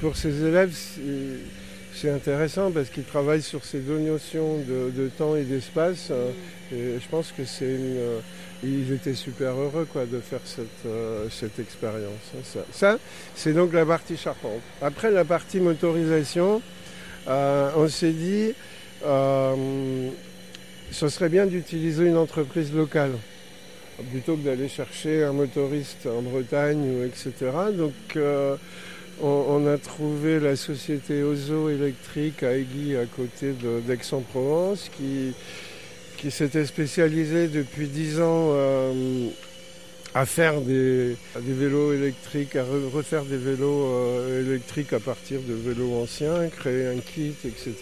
pour 0.00 0.16
ces 0.16 0.44
élèves, 0.44 0.74
c'est 1.94 2.10
intéressant 2.10 2.70
parce 2.70 2.88
qu'ils 2.88 3.04
travaillent 3.04 3.42
sur 3.42 3.64
ces 3.64 3.80
deux 3.80 3.98
notions 3.98 4.58
de, 4.66 5.10
temps 5.18 5.36
et 5.36 5.42
d'espace. 5.42 6.08
Euh, 6.10 6.30
et 6.72 6.98
je 6.98 7.08
pense 7.10 7.32
que 7.36 7.44
c'est 7.44 7.66
une. 7.66 7.98
ils 8.62 8.90
étaient 8.90 9.14
super 9.14 9.52
heureux 9.52 9.86
quoi, 9.92 10.06
de 10.06 10.18
faire 10.20 10.40
cette, 10.44 10.90
cette 11.30 11.58
expérience. 11.58 12.32
Ça, 12.44 12.60
ça 12.72 12.98
c'est 13.34 13.52
donc 13.52 13.74
la 13.74 13.84
partie 13.84 14.16
charpente. 14.16 14.62
Après 14.80 15.10
la 15.10 15.26
partie 15.26 15.60
motorisation, 15.60 16.62
on 17.26 17.88
s'est 17.88 18.12
dit 18.12 18.54
ce 20.94 21.08
serait 21.08 21.28
bien 21.28 21.46
d'utiliser 21.46 22.06
une 22.06 22.16
entreprise 22.16 22.72
locale 22.72 23.10
plutôt 24.12 24.36
que 24.36 24.44
d'aller 24.44 24.68
chercher 24.68 25.24
un 25.24 25.32
motoriste 25.32 26.06
en 26.06 26.22
Bretagne, 26.22 27.04
etc. 27.04 27.50
Donc 27.76 27.92
euh, 28.16 28.56
on, 29.20 29.66
a 29.66 29.76
trouvé 29.76 30.38
la 30.38 30.54
société 30.54 31.24
Ozo 31.24 31.68
électrique 31.68 32.44
à 32.44 32.56
Aiguille 32.56 32.96
à 32.96 33.06
côté 33.06 33.54
d'Aix-en-Provence 33.86 34.88
qui, 34.96 35.34
s'était 36.30 36.64
spécialisée 36.64 37.48
depuis 37.48 37.86
dix 37.86 38.18
ans 38.20 38.52
euh, 38.52 39.28
à 40.14 40.26
faire 40.26 40.60
des, 40.60 41.16
vélos 41.34 41.92
électriques, 41.92 42.54
à 42.54 42.62
refaire 42.62 43.24
des 43.24 43.36
vélos 43.36 43.86
euh, 43.86 44.46
électriques 44.46 44.92
à 44.92 45.00
partir 45.00 45.40
de 45.42 45.54
vélos 45.54 45.92
anciens, 45.92 46.48
créer 46.50 46.86
un 46.86 47.00
kit, 47.00 47.34
etc. 47.44 47.74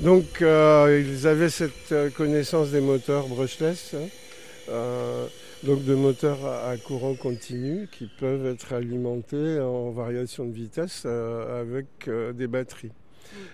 Donc 0.00 0.40
euh, 0.40 1.04
ils 1.06 1.26
avaient 1.26 1.50
cette 1.50 1.92
euh, 1.92 2.08
connaissance 2.08 2.70
des 2.70 2.80
moteurs 2.80 3.28
brushless, 3.28 3.94
hein, 3.94 5.28
donc 5.62 5.84
de 5.84 5.94
moteurs 5.94 6.46
à, 6.46 6.74
courant 6.78 7.14
continu 7.14 7.88
qui 7.92 8.08
peuvent 8.18 8.46
être 8.46 8.72
alimentés 8.72 9.60
en 9.60 9.90
variation 9.90 10.46
de 10.46 10.52
vitesse 10.52 11.04
avec 11.04 12.08
des 12.34 12.46
batteries. 12.46 12.92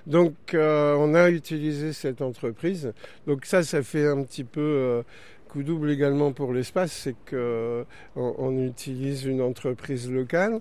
Donc 0.06 0.34
on 0.54 1.14
a 1.14 1.30
utilisé 1.30 1.92
cette 1.92 2.22
entreprise. 2.22 2.92
Donc 3.26 3.44
ça, 3.44 3.64
ça 3.64 3.82
fait 3.82 4.06
un 4.06 4.22
petit 4.22 4.44
peu 4.44 5.02
coup 5.48 5.62
double 5.62 5.90
également 5.90 6.32
pour 6.32 6.52
l'espace, 6.52 6.92
c'est 6.92 7.16
qu'on 7.28 7.86
on 8.14 8.66
utilise 8.66 9.24
une 9.24 9.40
entreprise 9.40 10.10
locale. 10.10 10.60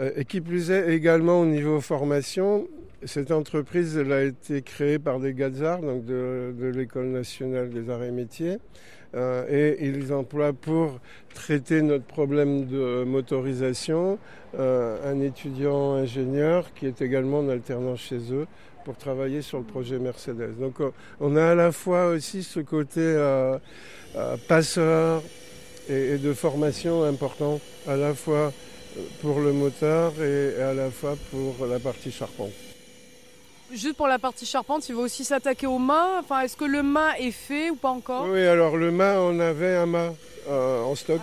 Euh, 0.00 0.10
et 0.16 0.24
qui 0.24 0.40
plus 0.40 0.70
est 0.70 0.92
également 0.92 1.40
au 1.40 1.46
niveau 1.46 1.80
formation, 1.80 2.66
cette 3.06 3.30
entreprise 3.30 3.98
a 3.98 4.22
été 4.22 4.62
créée 4.62 4.98
par 4.98 5.20
des 5.20 5.34
Gazards, 5.34 5.80
donc 5.80 6.04
de, 6.04 6.54
l'École 6.74 7.08
nationale 7.08 7.70
des 7.70 7.90
arts 7.90 8.04
et 8.04 8.10
métiers. 8.10 8.58
Euh, 9.14 9.46
et 9.48 9.86
ils 9.86 10.12
emploient 10.12 10.52
pour 10.52 10.98
traiter 11.34 11.82
notre 11.82 12.04
problème 12.04 12.66
de 12.66 13.04
motorisation 13.04 14.18
euh, 14.58 15.12
un 15.12 15.20
étudiant 15.20 15.94
ingénieur 15.94 16.72
qui 16.74 16.86
est 16.86 17.02
également 17.02 17.40
en 17.40 17.48
alternance 17.48 18.00
chez 18.00 18.32
eux 18.32 18.46
pour 18.84 18.96
travailler 18.96 19.42
sur 19.42 19.58
le 19.58 19.64
projet 19.64 19.98
Mercedes. 19.98 20.58
Donc 20.60 20.76
on 21.20 21.34
a 21.34 21.52
à 21.52 21.54
la 21.54 21.72
fois 21.72 22.06
aussi 22.06 22.44
ce 22.44 22.60
côté 22.60 23.00
euh, 23.00 23.58
euh, 24.14 24.36
passeur 24.46 25.22
et, 25.88 26.18
de 26.18 26.32
formation 26.32 27.02
important, 27.02 27.60
à 27.88 27.96
la 27.96 28.14
fois 28.14 28.52
pour 29.22 29.40
le 29.40 29.52
moteur 29.52 30.12
et 30.22 30.62
à 30.62 30.72
la 30.72 30.90
fois 30.90 31.16
pour 31.32 31.66
la 31.66 31.80
partie 31.80 32.12
charpente. 32.12 32.73
Juste 33.74 33.96
pour 33.96 34.06
la 34.06 34.18
partie 34.18 34.46
charpente, 34.46 34.88
il 34.88 34.94
va 34.94 35.02
aussi 35.02 35.24
s'attaquer 35.24 35.66
aux 35.66 35.78
mât. 35.78 36.20
Enfin, 36.20 36.40
est-ce 36.42 36.56
que 36.56 36.64
le 36.64 36.82
mât 36.82 37.18
est 37.18 37.32
fait 37.32 37.70
ou 37.70 37.76
pas 37.76 37.90
encore? 37.90 38.26
Oui, 38.28 38.42
alors 38.46 38.76
le 38.76 38.90
mât, 38.90 39.16
on 39.18 39.40
avait 39.40 39.74
un 39.74 39.86
mât. 39.86 40.14
Euh, 40.46 40.82
en 40.82 40.94
stock. 40.94 41.22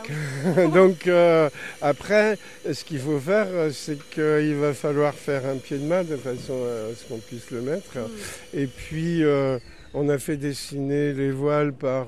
Ah 0.58 0.66
Donc 0.74 1.06
euh, 1.06 1.48
après, 1.82 2.40
ce 2.72 2.84
qu'il 2.84 3.00
faut 3.00 3.20
faire, 3.20 3.48
c'est 3.72 4.00
qu'il 4.10 4.56
va 4.56 4.74
falloir 4.74 5.14
faire 5.14 5.46
un 5.46 5.58
pied 5.58 5.78
de 5.78 5.86
mât 5.86 6.04
de 6.04 6.18
façon 6.18 6.54
à 6.54 6.96
ce 6.96 7.08
qu'on 7.08 7.20
puisse 7.20 7.52
le 7.52 7.62
mettre. 7.62 7.98
Mm. 7.98 8.58
Et 8.58 8.68
puis, 8.68 9.24
euh, 9.24 9.60
On 9.94 10.10
a 10.10 10.18
fait 10.18 10.38
dessiner 10.38 11.14
les 11.14 11.32
voiles 11.32 11.74
par 11.74 12.08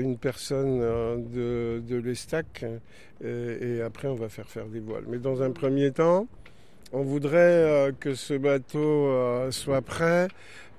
une 0.00 0.18
personne 0.18 0.80
de, 1.32 1.80
de 1.88 1.96
l'Estac 1.96 2.64
et, 3.24 3.80
après 3.82 4.08
on 4.08 4.16
va 4.16 4.28
faire 4.28 4.48
faire 4.48 4.66
des 4.66 4.80
voiles. 4.80 5.04
Mais 5.06 5.18
dans 5.18 5.42
un 5.42 5.52
premier 5.52 5.92
temps, 5.92 6.26
on 6.92 7.02
voudrait 7.02 7.92
que 8.00 8.14
ce 8.14 8.34
bateau 8.34 9.50
soit 9.50 9.82
prêt 9.82 10.28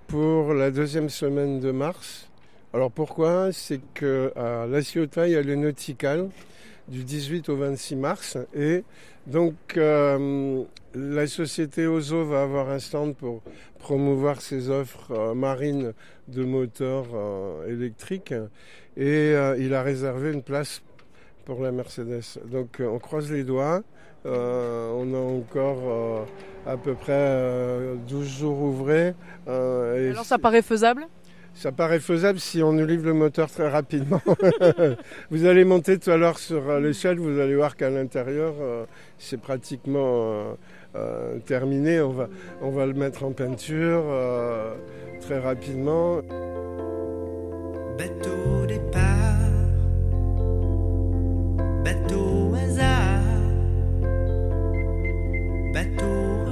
pour 0.08 0.54
la 0.54 0.72
deuxième 0.72 1.10
semaine 1.10 1.60
de 1.60 1.72
mars. 1.72 2.30
Alors 2.74 2.92
pourquoi? 2.92 3.52
C'est 3.52 3.82
que 3.94 4.32
à 4.36 4.66
La 4.68 4.82
Ciotat, 4.82 5.28
il 5.28 5.34
y 5.34 5.36
a 5.36 5.42
le 5.42 5.56
Nautical 5.56 6.30
du 6.88 7.04
18 7.04 7.50
au 7.50 7.58
26 7.58 7.96
mars 7.96 8.38
et 8.56 8.84
donc 9.26 9.56
euh, 9.76 10.64
la 10.96 11.28
société 11.28 11.86
Ozo 11.86 12.26
va 12.26 12.44
avoir 12.44 12.70
un 12.70 12.80
stand 12.80 13.16
pour 13.16 13.42
promouvoir 13.80 14.42
ses 14.42 14.70
offres 14.70 15.12
euh, 15.12 15.34
marines 15.34 15.94
de 16.30 16.46
moteurs 16.46 17.08
euh, 17.14 17.68
électriques 17.68 18.34
et 18.96 19.34
il 19.60 19.74
a 19.76 19.84
réservé 19.84 20.34
une 20.34 20.42
place 20.42 20.82
pour 21.46 21.62
la 21.62 21.72
Mercedes. 21.72 22.40
Donc 22.46 22.80
on 22.80 22.98
croise 22.98 23.32
les 23.32 23.44
doigts. 23.44 23.84
On 24.26 25.14
a 25.14 25.18
encore 25.18 26.26
à 26.66 26.78
peu 26.78 26.94
près 26.94 27.68
12 28.08 28.28
jours 28.40 28.62
ouvrés. 28.62 29.14
Alors 29.48 30.26
ça 30.26 30.38
paraît 30.38 30.62
faisable? 30.62 31.08
Ça 31.58 31.72
paraît 31.72 32.00
faisable 32.00 32.40
si 32.40 32.62
on 32.62 32.72
nous 32.72 32.86
livre 32.86 33.08
le 33.08 33.16
moteur 33.16 33.50
très 33.50 33.68
rapidement. 33.68 34.22
vous 35.32 35.46
allez 35.46 35.66
monter 35.66 35.98
tout 35.98 36.12
à 36.12 36.18
l'heure 36.18 36.38
sur 36.38 36.70
euh, 36.70 36.80
l'échelle, 36.80 37.18
vous 37.18 37.40
allez 37.40 37.56
voir 37.56 37.76
qu'à 37.76 37.90
l'intérieur, 37.90 38.54
euh, 38.62 38.86
c'est 39.18 39.42
pratiquement 39.42 40.56
euh, 40.96 41.40
terminé. 41.48 42.00
On 42.00 42.12
va, 42.12 42.30
on 42.62 42.70
va 42.70 42.86
le 42.86 42.94
mettre 42.94 43.24
en 43.24 43.32
peinture 43.32 44.04
très 45.20 45.40
rapidement. 45.40 46.18
Bateau 47.98 48.68
départ, 48.68 49.50
bateau 51.84 52.54
hasard, 52.54 52.97
bateau 55.78 56.47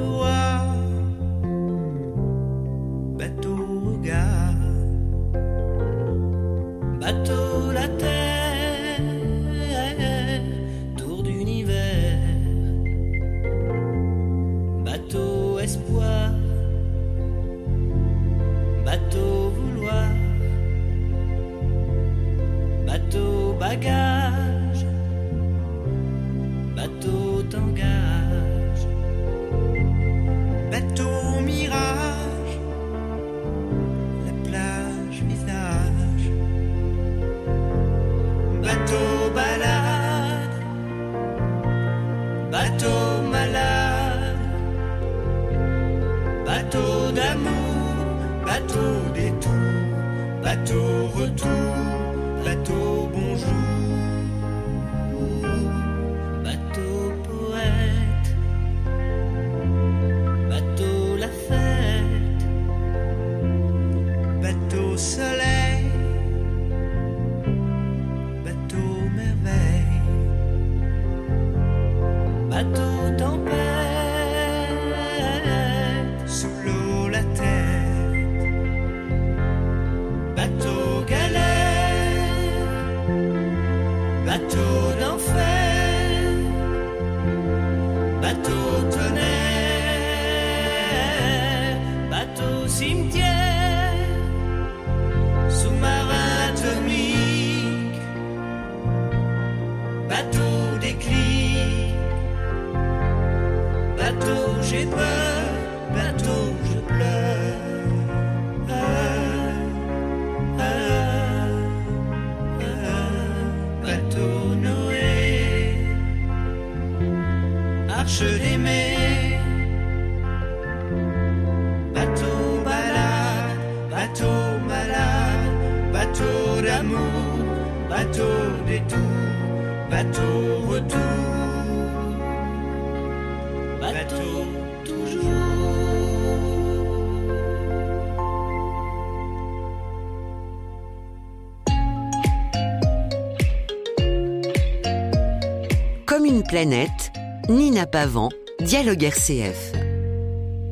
planète, 146.55 147.11
Nina 147.49 147.85
Pavant, 147.85 148.29
Dialogue 148.61 149.03
RCF. 149.03 149.73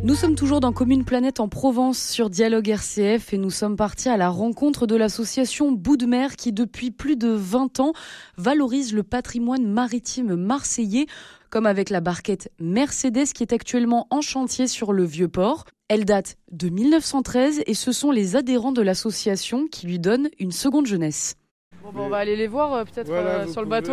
Nous 0.01 0.15
sommes 0.15 0.35
toujours 0.35 0.61
dans 0.61 0.71
Commune 0.71 1.03
Planète 1.03 1.41
en 1.41 1.49
Provence 1.49 1.99
sur 1.99 2.29
Dialogue 2.29 2.69
RCF 2.69 3.33
et 3.33 3.37
nous 3.37 3.49
sommes 3.49 3.75
partis 3.75 4.07
à 4.07 4.15
la 4.15 4.29
rencontre 4.29 4.87
de 4.87 4.95
l'association 4.95 5.73
Bout 5.73 5.97
de 5.97 6.05
Mer 6.05 6.37
qui 6.37 6.53
depuis 6.53 6.89
plus 6.89 7.17
de 7.17 7.27
20 7.27 7.81
ans 7.81 7.91
valorise 8.37 8.93
le 8.93 9.03
patrimoine 9.03 9.65
maritime 9.67 10.37
marseillais 10.37 11.05
comme 11.49 11.65
avec 11.65 11.89
la 11.89 11.99
barquette 11.99 12.49
Mercedes 12.61 13.33
qui 13.35 13.43
est 13.43 13.51
actuellement 13.51 14.07
en 14.09 14.21
chantier 14.21 14.67
sur 14.67 14.93
le 14.93 15.03
vieux 15.03 15.27
port. 15.27 15.65
Elle 15.89 16.05
date 16.05 16.37
de 16.49 16.69
1913 16.69 17.61
et 17.67 17.73
ce 17.73 17.91
sont 17.91 18.11
les 18.11 18.37
adhérents 18.37 18.71
de 18.71 18.81
l'association 18.81 19.67
qui 19.67 19.87
lui 19.87 19.99
donnent 19.99 20.29
une 20.39 20.53
seconde 20.53 20.85
jeunesse. 20.85 21.35
Bon, 21.83 22.03
on 22.05 22.07
va 22.07 22.19
aller 22.19 22.37
les 22.37 22.47
voir 22.47 22.73
euh, 22.73 22.83
peut-être 22.85 23.11
euh, 23.11 23.47
sur 23.47 23.61
le 23.61 23.67
bateau. 23.67 23.91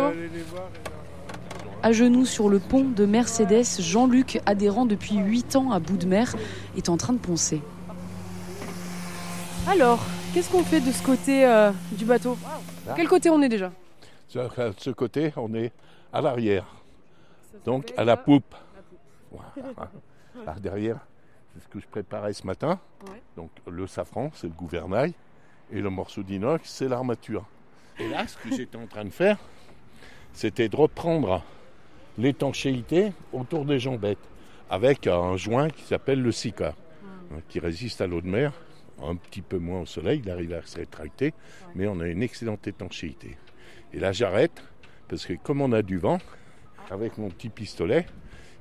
À 1.83 1.91
genoux 1.93 2.25
sur 2.25 2.47
le 2.47 2.59
pont 2.59 2.83
de 2.83 3.05
Mercedes, 3.05 3.79
Jean-Luc, 3.79 4.39
adhérent 4.45 4.85
depuis 4.85 5.17
8 5.17 5.55
ans 5.55 5.71
à 5.71 5.79
bout 5.79 5.97
de 5.97 6.05
mer, 6.05 6.35
est 6.77 6.89
en 6.89 6.97
train 6.97 7.13
de 7.13 7.17
poncer. 7.17 7.59
Alors, 9.67 9.99
qu'est-ce 10.31 10.51
qu'on 10.51 10.63
fait 10.63 10.79
de 10.79 10.91
ce 10.91 11.01
côté 11.01 11.43
euh, 11.43 11.71
du 11.93 12.05
bateau? 12.05 12.37
Quel 12.95 13.07
côté 13.07 13.31
on 13.31 13.41
est 13.41 13.49
déjà? 13.49 13.71
De 14.35 14.73
ce 14.77 14.91
côté, 14.91 15.33
on 15.37 15.55
est 15.55 15.71
à 16.13 16.21
l'arrière. 16.21 16.65
Donc 17.65 17.91
à 17.97 18.03
la 18.03 18.15
poupe. 18.15 18.55
derrière, 20.61 20.99
c'est 21.53 21.63
ce 21.63 21.67
que 21.67 21.79
je 21.79 21.87
préparais 21.87 22.33
ce 22.33 22.45
matin. 22.45 22.79
Donc 23.35 23.49
le 23.65 23.87
safran, 23.87 24.29
c'est 24.35 24.47
le 24.47 24.53
gouvernail. 24.53 25.13
Et 25.71 25.81
le 25.81 25.89
morceau 25.89 26.21
d'inox, 26.21 26.69
c'est 26.69 26.87
l'armature. 26.87 27.45
Et 27.97 28.07
là, 28.07 28.27
ce 28.27 28.37
que 28.37 28.55
j'étais 28.55 28.77
en 28.77 28.85
train 28.85 29.05
de 29.05 29.09
faire, 29.09 29.37
c'était 30.33 30.69
de 30.69 30.75
reprendre 30.75 31.43
l'étanchéité 32.17 33.13
autour 33.33 33.65
des 33.65 33.79
jambettes 33.79 34.17
avec 34.69 35.07
un 35.07 35.35
joint 35.35 35.69
qui 35.69 35.83
s'appelle 35.83 36.21
le 36.21 36.31
Sika, 36.31 36.75
hein, 37.03 37.39
qui 37.49 37.59
résiste 37.59 37.99
à 38.01 38.07
l'eau 38.07 38.21
de 38.21 38.27
mer, 38.27 38.53
un 39.03 39.15
petit 39.15 39.41
peu 39.41 39.57
moins 39.57 39.81
au 39.81 39.85
soleil, 39.85 40.21
il 40.23 40.31
arrive 40.31 40.53
à 40.53 40.61
se 40.61 40.77
rétracter, 40.77 41.33
mais 41.75 41.87
on 41.87 41.99
a 41.99 42.07
une 42.07 42.23
excellente 42.23 42.67
étanchéité. 42.67 43.37
Et 43.93 43.99
là, 43.99 44.11
j'arrête, 44.11 44.63
parce 45.09 45.25
que 45.25 45.33
comme 45.33 45.61
on 45.61 45.73
a 45.73 45.81
du 45.81 45.97
vent, 45.97 46.19
avec 46.89 47.17
mon 47.17 47.29
petit 47.29 47.49
pistolet, 47.49 48.05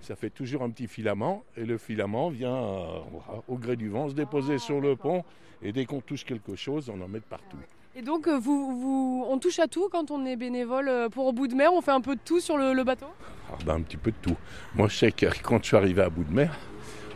ça 0.00 0.16
fait 0.16 0.30
toujours 0.30 0.62
un 0.62 0.70
petit 0.70 0.86
filament 0.86 1.44
et 1.56 1.64
le 1.64 1.78
filament 1.78 2.30
vient 2.30 2.56
euh, 2.56 3.00
au 3.48 3.56
gré 3.56 3.76
du 3.76 3.88
vent 3.88 4.08
se 4.08 4.14
déposer 4.14 4.58
sur 4.58 4.80
le 4.80 4.96
pont 4.96 5.24
et 5.62 5.72
dès 5.72 5.84
qu'on 5.84 6.00
touche 6.00 6.24
quelque 6.24 6.56
chose, 6.56 6.88
on 6.88 7.00
en 7.00 7.08
met 7.08 7.20
partout. 7.20 7.58
Et 7.96 8.02
donc, 8.02 8.28
euh, 8.28 8.38
vous, 8.38 9.26
on 9.28 9.38
touche 9.38 9.58
à 9.58 9.66
tout 9.66 9.88
quand 9.90 10.10
on 10.12 10.24
est 10.24 10.36
bénévole 10.36 10.88
euh, 10.88 11.08
pour 11.08 11.26
au 11.26 11.32
bout 11.32 11.48
de 11.48 11.54
mer 11.54 11.72
On 11.72 11.80
fait 11.80 11.90
un 11.90 12.00
peu 12.00 12.14
de 12.14 12.20
tout 12.24 12.38
sur 12.38 12.56
le, 12.56 12.84
bateau? 12.84 13.06
Ah 13.52 13.56
ben, 13.66 13.74
Un 13.74 13.82
petit 13.82 13.96
peu 13.96 14.12
de 14.12 14.16
tout. 14.22 14.36
Moi, 14.76 14.88
je 14.88 14.96
sais 14.96 15.12
que 15.12 15.26
quand 15.42 15.58
je 15.62 15.68
suis 15.68 15.76
arrivé 15.76 16.00
à 16.00 16.08
bout 16.08 16.22
de 16.22 16.32
mer, 16.32 16.56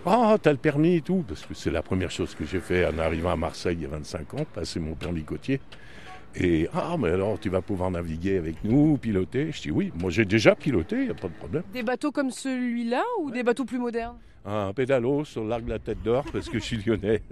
oh, 0.05 0.37
t'as 0.43 0.51
le 0.51 0.59
permis 0.59 0.97
et 0.97 1.01
tout, 1.01 1.25
parce 1.29 1.47
que 1.47 1.55
c'est 1.55 1.71
la 1.71 1.83
première 1.83 2.11
chose 2.11 2.35
que 2.35 2.45
j'ai 2.45 2.59
fait 2.59 2.85
en 2.87 2.99
arrivant 2.99 3.31
à 3.31 3.37
Marseille 3.37 3.77
il 3.79 3.83
y 3.83 3.87
a 3.87 3.91
25 3.91 4.35
ans, 4.35 4.47
passer 4.53 4.81
mon 4.81 4.95
permis 4.95 5.23
côtier. 5.23 5.61
Et 6.37 6.68
ah, 6.75 6.97
mais 6.99 7.11
alors 7.11 7.38
tu 7.38 7.49
vas 7.49 7.62
pouvoir 7.62 7.90
naviguer 7.90 8.38
avec 8.38 8.64
nous, 8.64 8.97
piloter 8.97 9.53
Je 9.53 9.62
dis 9.62 9.70
oui, 9.70 9.92
moi 10.01 10.11
j'ai 10.11 10.25
déjà 10.25 10.55
piloté, 10.55 10.97
il 10.97 11.05
n'y 11.05 11.11
a 11.11 11.14
pas 11.14 11.29
de 11.29 11.35
problème. 11.35 11.62
Des 11.73 11.83
bateaux 11.83 12.11
comme 12.11 12.31
celui-là 12.31 13.03
ou 13.20 13.31
des 13.31 13.42
bateaux 13.42 13.64
plus 13.64 13.79
modernes? 13.79 14.16
Un 14.47 14.75
pédalo 14.75 15.25
sur 15.25 15.44
l'arc 15.44 15.64
de 15.64 15.70
la 15.70 15.79
Tête 15.79 16.03
d'Or 16.03 16.25
parce 16.31 16.51
que 16.51 16.59
je 16.59 16.64
suis 16.64 16.77
lyonnais. 16.77 17.23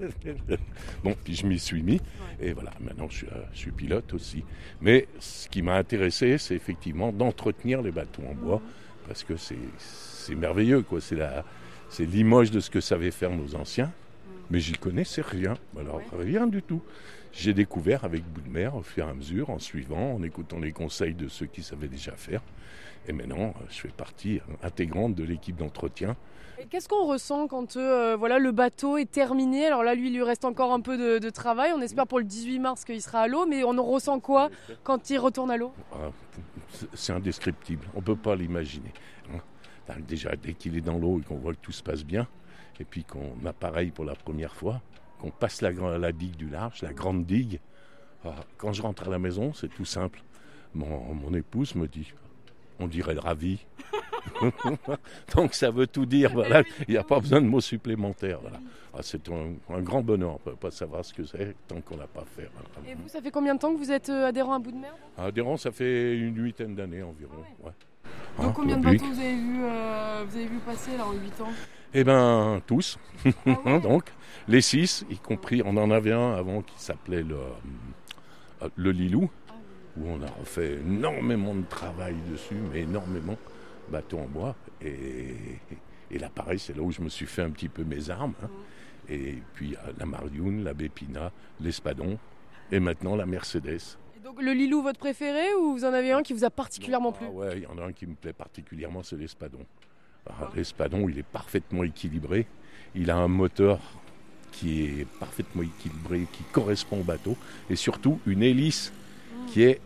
bon, 1.04 1.14
puis 1.22 1.34
je 1.34 1.46
m'y 1.46 1.58
suis 1.58 1.82
mis. 1.82 2.00
Et 2.40 2.52
voilà, 2.52 2.70
maintenant 2.80 3.06
je 3.10 3.18
suis, 3.18 3.26
euh, 3.26 3.42
je 3.52 3.58
suis, 3.58 3.72
pilote 3.72 4.14
aussi. 4.14 4.44
Mais 4.80 5.08
ce 5.18 5.48
qui 5.48 5.60
m'a 5.60 5.74
intéressé, 5.74 6.38
c'est 6.38 6.54
effectivement 6.54 7.12
d'entretenir 7.12 7.82
les 7.82 7.90
bateaux 7.90 8.22
en 8.30 8.34
bois 8.34 8.62
parce 9.06 9.24
que 9.24 9.34
c'est 9.36 10.34
merveilleux, 10.34 10.82
quoi. 10.82 11.00
C'est 11.00 12.06
l'image 12.06 12.50
de 12.50 12.60
ce 12.60 12.70
que 12.70 12.80
savaient 12.80 13.10
faire 13.10 13.30
nos 13.30 13.54
anciens. 13.56 13.92
Mais 14.52 14.60
j'y 14.60 14.74
connaissais 14.74 15.22
rien. 15.22 15.54
Alors 15.76 16.00
rien 16.12 16.46
du 16.46 16.62
tout 16.62 16.82
j'ai 17.32 17.54
découvert 17.54 18.04
avec 18.04 18.24
bout 18.24 18.42
de 18.42 18.50
mer 18.50 18.76
au 18.76 18.82
fur 18.82 19.06
et 19.06 19.10
à 19.10 19.14
mesure, 19.14 19.50
en 19.50 19.58
suivant, 19.58 20.14
en 20.14 20.22
écoutant 20.22 20.58
les 20.58 20.72
conseils 20.72 21.14
de 21.14 21.28
ceux 21.28 21.46
qui 21.46 21.62
savaient 21.62 21.88
déjà 21.88 22.12
faire. 22.12 22.42
Et 23.08 23.12
maintenant, 23.12 23.54
je 23.70 23.80
fais 23.80 23.88
partie 23.88 24.40
intégrante 24.62 25.14
de 25.14 25.24
l'équipe 25.24 25.56
d'entretien. 25.56 26.14
Qu'est-ce 26.70 26.88
qu'on 26.88 27.06
ressent 27.06 27.48
quand 27.48 27.76
euh, 27.76 28.16
voilà, 28.16 28.38
le 28.38 28.52
bateau 28.52 28.96
est 28.96 29.10
terminé? 29.10 29.66
Alors 29.66 29.82
là, 29.82 29.94
lui, 29.94 30.08
il 30.08 30.14
lui 30.14 30.22
reste 30.22 30.44
encore 30.44 30.72
un 30.72 30.80
peu 30.80 31.18
de, 31.18 31.30
travail. 31.30 31.72
On 31.74 31.80
espère 31.80 32.06
pour 32.06 32.18
le 32.18 32.24
18 32.24 32.58
mars 32.58 32.84
qu'il 32.84 33.00
sera 33.02 33.22
à 33.22 33.28
l'eau, 33.28 33.46
mais 33.46 33.64
on 33.64 33.76
en 33.78 33.82
ressent 33.82 34.20
quoi 34.20 34.50
quand 34.84 35.10
il 35.10 35.18
retourne 35.18 35.50
à 35.50 35.56
l'eau? 35.56 35.72
Ah, 35.92 36.10
C'est 36.92 37.12
indescriptible. 37.12 37.86
On 37.94 38.00
ne 38.00 38.04
peut 38.04 38.16
pas 38.16 38.36
l'imaginer. 38.36 38.92
Hein. 39.34 39.94
Déjà, 40.06 40.36
dès 40.36 40.52
qu'il 40.52 40.76
est 40.76 40.82
dans 40.82 40.98
l'eau 40.98 41.18
et 41.18 41.22
qu'on 41.22 41.36
voit 41.36 41.54
que 41.54 41.60
tout 41.60 41.72
se 41.72 41.82
passe 41.82 42.04
bien, 42.04 42.28
et 42.80 42.84
puis 42.84 43.04
qu'on 43.04 43.34
appareille 43.46 43.90
pour 43.90 44.04
la 44.04 44.14
première 44.14 44.54
fois, 44.54 44.80
qu'on 45.20 45.30
passe 45.30 45.60
la, 45.62 45.70
la, 45.70 46.12
digue 46.12 46.36
du 46.36 46.48
large, 46.48 46.82
la 46.82 46.92
grande 46.92 47.24
digue. 47.24 47.60
Ah, 48.24 48.34
quand 48.56 48.72
je 48.72 48.82
rentre 48.82 49.06
à 49.08 49.10
la 49.10 49.18
maison, 49.18 49.52
c'est 49.52 49.68
tout 49.68 49.84
simple. 49.84 50.22
Mon, 50.74 51.14
mon, 51.14 51.34
épouse 51.34 51.74
me 51.74 51.86
dit, 51.86 52.12
on 52.78 52.86
dirait 52.86 53.14
le 53.14 53.20
ravi. 53.20 53.64
Donc 55.34 55.54
ça 55.54 55.70
veut 55.70 55.86
tout 55.86 56.06
dire, 56.06 56.32
voilà. 56.32 56.62
il 56.88 56.92
n'y 56.92 56.96
a 56.96 57.04
pas 57.04 57.20
besoin 57.20 57.40
de 57.40 57.46
mots 57.46 57.60
supplémentaires. 57.60 58.40
Voilà. 58.40 58.58
Ah, 58.94 59.00
c'est 59.02 59.22
un, 59.28 59.80
grand 59.80 60.02
bonheur, 60.02 60.30
on 60.30 60.50
ne 60.50 60.54
peut 60.54 60.56
pas 60.56 60.70
savoir 60.70 61.04
ce 61.04 61.14
que 61.14 61.24
c'est 61.24 61.54
tant 61.66 61.80
qu'on 61.80 61.96
n'a 61.96 62.06
pas 62.06 62.24
fait. 62.36 62.50
Et 62.86 62.94
vous, 62.94 63.08
ça 63.08 63.22
fait 63.22 63.30
combien 63.30 63.54
de 63.54 63.60
temps 63.60 63.72
que 63.72 63.78
vous 63.78 63.90
êtes 63.90 64.10
euh, 64.10 64.26
adhérent 64.26 64.54
à 64.54 64.58
Bout 64.58 64.72
de 64.72 64.76
Mer 64.76 64.94
Adhérent, 65.16 65.56
ça 65.56 65.72
fait 65.72 66.16
une 66.16 66.36
huitaine 66.36 66.74
d'années 66.74 67.02
environ. 67.02 67.32
Ah 67.64 67.70
Donc 68.36 68.46
hein, 68.46 68.52
combien 68.54 68.76
de 68.76 68.84
bateaux 68.84 69.06
vous 69.06 69.18
avez, 69.18 69.34
vu, 69.34 69.60
euh, 69.62 70.24
vous 70.26 70.36
avez 70.36 70.46
vu 70.46 70.58
passer 70.58 70.96
là, 70.96 71.06
en 71.06 71.12
8 71.12 71.40
ans? 71.40 71.52
Eh 71.94 72.04
bien, 72.04 72.62
tous. 72.66 72.98
Ah 73.46 73.78
Donc, 73.82 74.04
les 74.48 74.60
six, 74.62 75.04
y 75.10 75.18
compris, 75.18 75.62
on 75.64 75.76
en 75.76 75.90
avait 75.90 76.12
un 76.12 76.32
avant 76.34 76.62
qui 76.62 76.74
s'appelait 76.78 77.22
le, 77.22 77.36
euh, 78.62 78.68
le 78.76 78.90
Lilou, 78.92 79.30
où 79.98 80.06
on 80.08 80.22
a 80.22 80.26
refait 80.40 80.76
énormément 80.76 81.54
de 81.54 81.64
travail 81.66 82.14
dessus, 82.30 82.56
mais 82.72 82.80
énormément, 82.80 83.36
bateau 83.90 84.18
en 84.18 84.26
bois. 84.26 84.56
Et, 84.80 85.34
et 86.10 86.18
là, 86.18 86.30
pareil, 86.30 86.58
c'est 86.58 86.74
là 86.74 86.82
où 86.82 86.90
je 86.90 87.02
me 87.02 87.10
suis 87.10 87.26
fait 87.26 87.42
un 87.42 87.50
petit 87.50 87.68
peu 87.68 87.84
mes 87.84 88.08
armes. 88.08 88.34
Hein. 88.42 88.48
Et 89.08 89.42
puis 89.54 89.76
la 89.98 90.06
Marioune, 90.06 90.64
la 90.64 90.74
Bépina, 90.74 91.30
l'Espadon, 91.60 92.18
et 92.70 92.80
maintenant 92.80 93.16
la 93.16 93.26
Mercedes. 93.26 93.98
donc 94.24 94.40
le 94.40 94.52
Lilou, 94.52 94.80
votre 94.80 94.98
préféré, 94.98 95.52
ou 95.54 95.72
vous 95.72 95.84
en 95.84 95.92
avez 95.92 96.12
un 96.12 96.22
qui 96.22 96.32
vous 96.32 96.44
a 96.44 96.50
particulièrement 96.50 97.12
plu? 97.12 97.26
ah 97.28 97.32
Ouais, 97.32 97.58
il 97.58 97.62
y 97.64 97.66
en 97.66 97.76
a 97.78 97.84
un 97.84 97.92
qui 97.92 98.06
me 98.06 98.14
plaît 98.14 98.32
particulièrement, 98.32 99.02
c'est 99.02 99.16
l'Espadon. 99.16 99.58
Ah, 100.28 100.50
L'Espadon, 100.54 101.08
il 101.08 101.18
est 101.18 101.24
parfaitement 101.24 101.82
équilibré. 101.82 102.46
Il 102.94 103.10
a 103.10 103.16
un 103.16 103.28
moteur 103.28 103.80
qui 104.52 104.82
est 104.82 105.06
parfaitement 105.18 105.62
équilibré, 105.62 106.26
qui 106.32 106.42
correspond 106.52 107.00
au 107.00 107.04
bateau, 107.04 107.36
et 107.70 107.76
surtout 107.76 108.20
une 108.26 108.42
hélice 108.42 108.92
qui 109.48 109.62
est 109.62 109.80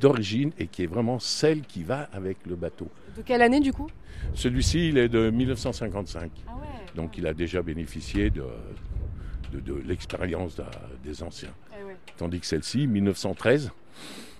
d'origine 0.00 0.52
et 0.58 0.66
qui 0.66 0.82
est 0.82 0.86
vraiment 0.86 1.18
celle 1.18 1.62
qui 1.62 1.82
va 1.82 2.08
avec 2.12 2.38
le 2.46 2.56
bateau. 2.56 2.90
De 3.16 3.22
quelle 3.22 3.42
année 3.42 3.60
du 3.60 3.72
coup? 3.72 3.88
Celui-ci, 4.34 4.88
il 4.88 4.98
est 4.98 5.08
de 5.08 5.30
1955. 5.30 6.30
Ah 6.48 6.52
Donc 6.96 7.16
il 7.16 7.26
a 7.26 7.32
déjà 7.32 7.62
bénéficié 7.62 8.30
de, 8.30 8.44
de, 9.52 9.74
l'expérience 9.86 10.56
des 11.04 11.22
anciens. 11.22 11.54
Eh 11.72 11.94
Tandis 12.16 12.40
que 12.40 12.46
celle-ci, 12.46 12.86
1913, 12.86 13.70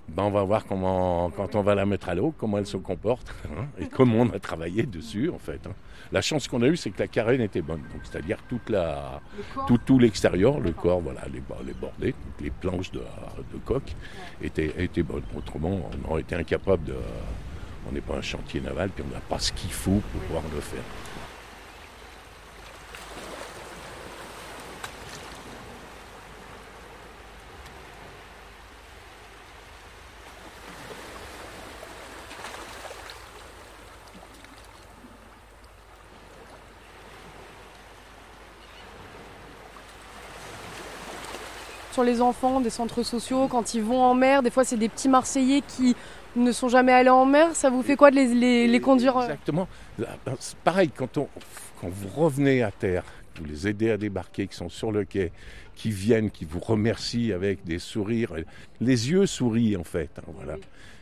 ben 0.08 0.24
on 0.24 0.30
va 0.30 0.42
voir 0.42 0.66
comment, 0.66 1.30
quand 1.30 1.54
on 1.54 1.62
va 1.62 1.74
la 1.74 1.86
mettre 1.86 2.08
à 2.08 2.14
l'eau, 2.14 2.34
comment 2.36 2.58
elle 2.58 2.66
se 2.66 2.76
comporte 2.76 3.34
hein, 3.46 3.66
et 3.78 3.86
comment 3.86 4.18
on 4.18 4.30
a 4.30 4.38
travaillé 4.38 4.84
dessus 4.84 5.30
en 5.30 5.38
fait. 5.38 5.66
Hein. 5.66 5.72
La 6.12 6.20
chance 6.20 6.46
qu'on 6.46 6.62
a 6.62 6.66
eue, 6.66 6.76
c'est 6.76 6.90
que 6.90 7.00
la 7.00 7.08
carène 7.08 7.40
était 7.40 7.62
bonne, 7.62 7.80
donc 7.80 8.02
c'est-à-dire 8.04 8.38
toute 8.48 8.68
la, 8.68 9.20
tout, 9.66 9.78
tout 9.78 9.98
l'extérieur, 9.98 10.60
le 10.60 10.72
corps, 10.72 11.00
voilà, 11.00 11.22
les, 11.32 11.42
les 11.66 11.72
bordées, 11.72 12.14
les 12.40 12.50
planches 12.50 12.90
de, 12.92 13.00
de 13.00 13.58
coque 13.64 13.96
étaient, 14.42 14.72
étaient 14.78 15.02
bonnes. 15.02 15.22
Autrement, 15.36 15.90
on 16.06 16.10
aurait 16.10 16.20
été 16.20 16.34
incapable 16.34 16.84
de. 16.84 16.96
On 17.88 17.92
n'est 17.92 18.00
pas 18.00 18.16
un 18.16 18.22
chantier 18.22 18.60
naval, 18.60 18.90
puis 18.90 19.04
on 19.06 19.12
n'a 19.12 19.20
pas 19.20 19.38
ce 19.38 19.52
qu'il 19.52 19.70
faut 19.72 20.00
pour 20.12 20.20
pouvoir 20.22 20.42
le 20.54 20.60
faire. 20.60 20.82
Les 42.04 42.20
enfants 42.20 42.60
des 42.60 42.70
centres 42.70 43.02
sociaux 43.02 43.48
quand 43.48 43.74
ils 43.74 43.82
vont 43.82 44.00
en 44.00 44.14
mer. 44.14 44.42
Des 44.42 44.50
fois, 44.50 44.64
c'est 44.64 44.76
des 44.76 44.88
petits 44.88 45.08
Marseillais 45.08 45.62
qui 45.66 45.96
ne 46.36 46.52
sont 46.52 46.68
jamais 46.68 46.92
allés 46.92 47.10
en 47.10 47.26
mer. 47.26 47.54
Ça 47.54 47.70
vous 47.70 47.82
fait 47.82 47.96
quoi 47.96 48.10
de 48.10 48.16
les, 48.16 48.66
les, 48.68 48.80
conduire 48.80 49.16
euh 49.16 49.22
Exactement. 49.22 49.68
Ben, 49.98 50.08
pareil, 50.62 50.90
quand, 50.94 51.18
on, 51.18 51.28
quand 51.80 51.88
vous 51.88 52.08
revenez 52.08 52.62
à 52.62 52.70
terre, 52.70 53.04
vous 53.36 53.44
les 53.44 53.66
aidez 53.68 53.90
à 53.90 53.96
débarquer, 53.96 54.46
qui 54.46 54.56
sont 54.56 54.68
sur 54.68 54.92
le 54.92 55.04
quai, 55.04 55.32
qui 55.74 55.90
viennent, 55.90 56.30
qui 56.30 56.44
vous 56.44 56.60
remercient 56.60 57.32
avec 57.32 57.64
des 57.64 57.78
sourires. 57.78 58.32
Les 58.80 59.10
yeux 59.10 59.26
sourient 59.26 59.76
en 59.76 59.84
fait. 59.84 60.10
Hein, 60.18 60.32
voilà. 60.34 60.56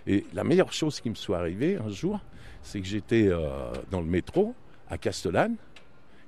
Et 0.07 0.25
la 0.35 0.45
meilleure 0.45 0.73
chose 0.73 1.01
qui 1.01 1.11
me 1.11 1.15
soit 1.15 1.39
arrivée 1.39 1.77
un 1.77 1.91
jour, 1.91 2.21
c'est 2.63 2.81
que 2.81 2.87
j'étais 2.87 3.29
euh, 3.29 3.73
dans 3.91 4.01
le 4.01 4.07
métro 4.07 4.55
à 4.89 4.99
Castellane 4.99 5.57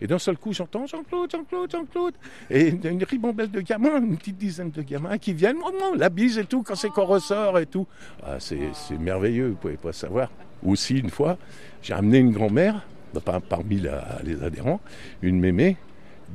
et 0.00 0.06
d'un 0.06 0.18
seul 0.18 0.36
coup, 0.36 0.52
j'entends 0.52 0.86
Jean-Claude, 0.86 1.30
Jean-Claude, 1.30 1.70
Jean-Claude. 1.70 2.14
Et 2.50 2.68
une 2.68 3.04
ribambelle 3.04 3.50
de 3.50 3.60
gamins, 3.60 4.00
une 4.00 4.16
petite 4.16 4.36
dizaine 4.36 4.70
de 4.70 4.82
gamins 4.82 5.18
qui 5.18 5.32
viennent, 5.32 5.58
oh 5.64 5.94
la 5.96 6.08
bise 6.08 6.38
et 6.38 6.44
tout, 6.44 6.62
quand 6.62 6.74
c'est 6.74 6.88
qu'on 6.88 7.04
ressort 7.04 7.58
et 7.58 7.66
tout. 7.66 7.86
Ah, 8.22 8.36
c'est, 8.38 8.58
merveilleux, 8.98 9.48
vous 9.48 9.56
pouvez 9.56 9.76
pas 9.76 9.92
savoir. 9.92 10.30
Aussi, 10.64 10.98
une 10.98 11.10
fois, 11.10 11.38
j'ai 11.82 11.94
amené 11.94 12.18
une 12.18 12.32
grand-mère, 12.32 12.86
bah, 13.14 13.40
parmi 13.48 13.82
les 14.24 14.42
adhérents, 14.42 14.80
une 15.22 15.38
mémé, 15.38 15.76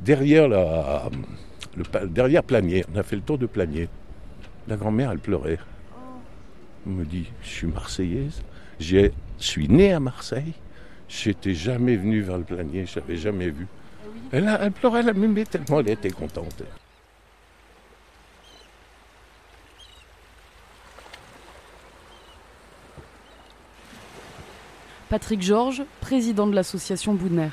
derrière, 0.02 0.48
la, 0.48 1.10
le, 1.76 2.06
derrière 2.06 2.42
Planier. 2.42 2.84
On 2.94 2.98
a 2.98 3.02
fait 3.02 3.16
le 3.16 3.22
tour 3.22 3.38
de 3.38 3.46
Planier. 3.46 3.88
La 4.68 4.76
grand-mère, 4.76 5.10
elle 5.10 5.18
pleurait. 5.18 5.58
Elle 6.86 6.92
me 6.92 7.04
dit, 7.04 7.26
je 7.42 7.48
suis 7.48 7.66
marseillaise, 7.66 8.42
je 8.78 9.10
suis 9.36 9.68
née 9.68 9.92
à 9.92 10.00
Marseille. 10.00 10.54
J'étais 11.10 11.54
jamais 11.54 11.96
venu 11.96 12.20
vers 12.20 12.38
le 12.38 12.44
planier, 12.44 12.86
je 12.86 13.00
l'avais 13.00 13.16
jamais 13.16 13.50
vu. 13.50 13.66
Elle, 14.30 14.46
a, 14.46 14.62
elle 14.62 14.70
pleurait, 14.70 15.00
elle 15.00 15.12
m'aimait 15.14 15.44
tellement 15.44 15.80
elle 15.80 15.90
était 15.90 16.10
contente. 16.10 16.62
Patrick 25.08 25.42
Georges, 25.42 25.82
président 26.00 26.46
de 26.46 26.54
l'association 26.54 27.14
Boudner. 27.14 27.50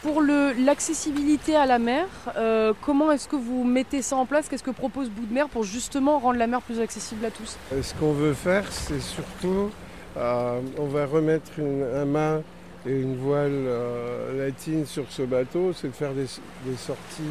Pour 0.00 0.22
l'accessibilité 0.22 1.56
à 1.56 1.66
la 1.66 1.78
mer, 1.78 2.06
euh, 2.36 2.72
comment 2.80 3.12
est-ce 3.12 3.28
que 3.28 3.36
vous 3.36 3.64
mettez 3.64 4.00
ça 4.00 4.16
en 4.16 4.24
place? 4.24 4.48
Qu'est-ce 4.48 4.62
que 4.62 4.70
propose 4.70 5.10
Boudner 5.10 5.44
pour 5.52 5.64
justement 5.64 6.18
rendre 6.18 6.38
la 6.38 6.46
mer 6.46 6.62
plus 6.62 6.80
accessible 6.80 7.26
à 7.26 7.30
tous? 7.30 7.58
Euh, 7.74 7.82
Ce 7.82 7.92
qu'on 7.92 8.14
veut 8.14 8.32
faire, 8.32 8.72
c'est 8.72 9.00
surtout 9.00 9.70
euh, 10.18 10.60
on 10.78 10.86
va 10.86 11.06
remettre 11.06 11.52
un 11.60 12.04
mât 12.04 12.40
et 12.86 13.00
une 13.00 13.16
voile 13.16 13.52
euh, 13.52 14.46
latine 14.46 14.84
sur 14.84 15.04
ce 15.10 15.22
bateau, 15.22 15.72
c'est 15.72 15.88
de 15.88 15.92
faire 15.92 16.12
des, 16.12 16.26
sorties 16.76 17.22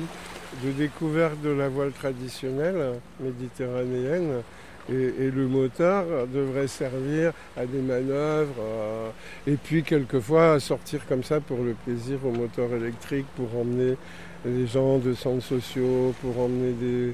de 0.64 0.72
découverte 0.72 1.42
de 1.42 1.50
la 1.50 1.68
voile 1.68 1.92
traditionnelle 1.92 2.94
méditerranéenne. 3.20 4.42
Et, 4.90 5.30
le 5.30 5.48
moteur 5.48 6.06
devrait 6.34 6.68
servir 6.68 7.34
à 7.58 7.66
des 7.66 7.82
manœuvres 7.82 8.56
euh, 8.62 9.10
et 9.46 9.58
puis 9.58 9.84
quelquefois 9.84 10.62
sortir 10.62 11.06
comme 11.10 11.24
ça 11.24 11.42
pour 11.42 11.58
le 11.58 11.74
plaisir 11.74 12.20
au 12.26 12.32
moteur 12.32 12.74
électrique 12.74 13.26
pour 13.36 13.50
emmener 13.60 13.98
les 14.46 14.66
gens 14.66 14.98
de 14.98 15.14
centres 15.14 15.44
sociaux, 15.44 16.14
pour 16.22 16.40
emmener 16.40 16.72
des, 16.72 17.14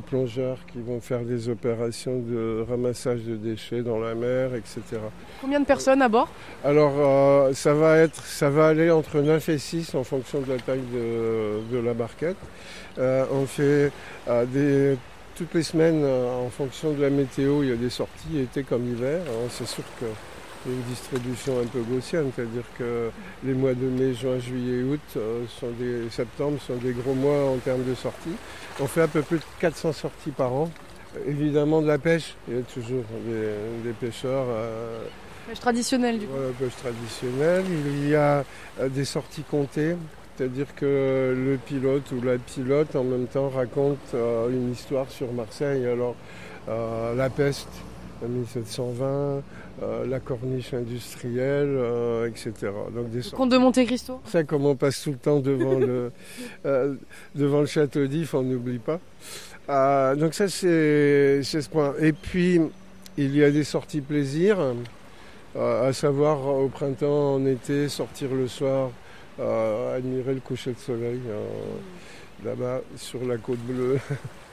plongeurs 0.00 0.58
qui 0.72 0.80
vont 0.80 1.00
faire 1.00 1.20
des 1.20 1.48
opérations 1.48 2.18
de 2.18 2.64
ramassage 2.68 3.22
de 3.22 3.36
déchets 3.36 3.82
dans 3.82 3.98
la 3.98 4.14
mer, 4.14 4.54
etc. 4.54 4.82
Combien 5.40 5.60
de 5.60 5.66
personnes 5.66 6.02
à 6.02 6.08
bord? 6.08 6.28
Alors 6.64 6.94
euh, 6.96 7.52
ça, 7.52 7.74
va 7.74 7.98
être, 7.98 8.24
ça 8.24 8.50
va 8.50 8.68
aller 8.68 8.90
entre 8.90 9.20
9 9.20 9.48
et 9.48 9.58
6 9.58 9.94
en 9.94 10.04
fonction 10.04 10.40
de 10.40 10.52
la 10.52 10.58
taille 10.58 10.80
de, 10.92 11.78
la 11.78 11.94
barquette. 11.94 12.36
Euh, 12.98 13.24
on 13.32 13.46
fait 13.46 13.90
des 14.52 14.96
toutes 15.36 15.54
les 15.54 15.62
semaines, 15.62 16.02
euh, 16.04 16.46
en 16.46 16.48
fonction 16.48 16.92
de 16.92 17.02
la 17.02 17.10
météo, 17.10 17.62
il 17.62 17.70
y 17.70 17.72
a 17.72 17.76
des 17.76 17.90
sorties, 17.90 18.38
été 18.38 18.62
comme 18.62 18.86
hiver. 18.88 19.20
C'est 19.50 19.66
sûr 19.66 19.84
a 20.00 20.04
une 20.66 20.82
distribution 20.82 21.60
un 21.60 21.66
peu 21.66 21.80
gaussienne, 21.80 22.30
c'est-à-dire 22.34 22.64
que 22.78 23.10
les 23.44 23.54
mois 23.54 23.74
de 23.74 23.86
mai, 23.86 24.14
juin, 24.14 24.38
juillet, 24.38 24.82
août, 24.82 25.00
euh, 25.16 25.44
sont 25.60 25.70
des, 25.78 26.08
septembre 26.10 26.58
sont 26.66 26.76
des 26.76 26.92
gros 26.92 27.14
mois 27.14 27.50
en 27.50 27.56
termes 27.58 27.84
de 27.84 27.94
sorties. 27.94 28.36
On 28.80 28.86
fait 28.86 29.02
un 29.02 29.08
peu 29.08 29.22
plus 29.22 29.38
de 29.38 29.44
400 29.60 29.92
sorties 29.92 30.30
par 30.30 30.52
an. 30.52 30.70
Évidemment 31.26 31.80
de 31.80 31.86
la 31.86 31.98
pêche, 31.98 32.34
il 32.48 32.56
y 32.56 32.58
a 32.58 32.62
toujours 32.62 33.04
des, 33.84 33.92
pêcheurs. 33.92 34.46
Euh, 34.48 35.04
pêche 35.46 35.60
traditionnelle 35.60 36.18
du 36.18 36.26
coup. 36.26 36.32
pêche 36.58 36.76
traditionnelle. 36.76 37.64
Il 37.68 38.08
y 38.08 38.16
a 38.16 38.44
des 38.90 39.04
sorties 39.04 39.44
comptées. 39.48 39.94
C'est-à-dire 40.36 40.74
que 40.74 41.32
le 41.36 41.56
pilote 41.58 42.10
ou 42.10 42.20
la 42.20 42.38
pilote 42.38 42.96
en 42.96 43.04
même 43.04 43.26
temps 43.26 43.50
raconte 43.50 43.98
euh, 44.14 44.50
une 44.50 44.72
histoire 44.72 45.08
sur 45.08 45.32
Marseille. 45.32 45.86
Alors, 45.86 46.16
euh, 46.68 47.14
la 47.14 47.30
peste 47.30 47.68
en 48.24 48.28
1720, 48.28 49.42
euh, 49.82 50.06
la 50.06 50.20
corniche 50.20 50.74
industrielle, 50.74 51.78
etc. 52.28 52.52
Donc 52.94 53.10
des 53.10 53.18
le 53.18 53.36
comte 53.36 53.50
de 53.50 53.58
Monte 53.58 53.84
Cristo 53.84 54.20
Ça, 54.24 54.44
comme 54.44 54.66
on 54.66 54.76
passe 54.76 55.02
tout 55.02 55.10
le 55.10 55.16
temps 55.16 55.40
devant 55.40 55.78
le, 55.78 56.12
devant 57.34 57.60
le 57.60 57.66
château 57.66 58.06
d'If, 58.06 58.34
on 58.34 58.42
n'oublie 58.42 58.78
pas. 58.78 59.00
donc 60.14 60.34
ça, 60.34 60.48
c'est 60.48 61.42
ce 61.42 61.68
point. 61.68 61.94
Et 62.00 62.12
puis, 62.12 62.60
il 63.16 63.36
y 63.36 63.42
a 63.42 63.50
des 63.50 63.64
sorties 63.64 64.00
plaisir, 64.00 64.58
à 65.58 65.92
savoir 65.92 66.46
au 66.46 66.68
printemps, 66.68 67.34
en 67.34 67.46
été, 67.46 67.88
sortir 67.88 68.32
le 68.34 68.48
soir 68.48 68.90
admirer 69.94 70.34
le 70.34 70.40
coucher 70.40 70.72
de 70.72 70.78
soleil 70.78 71.20
euh, 71.28 71.44
là-bas 72.44 72.80
sur 72.96 73.24
la 73.24 73.36
côte 73.36 73.60
bleue. 73.60 73.98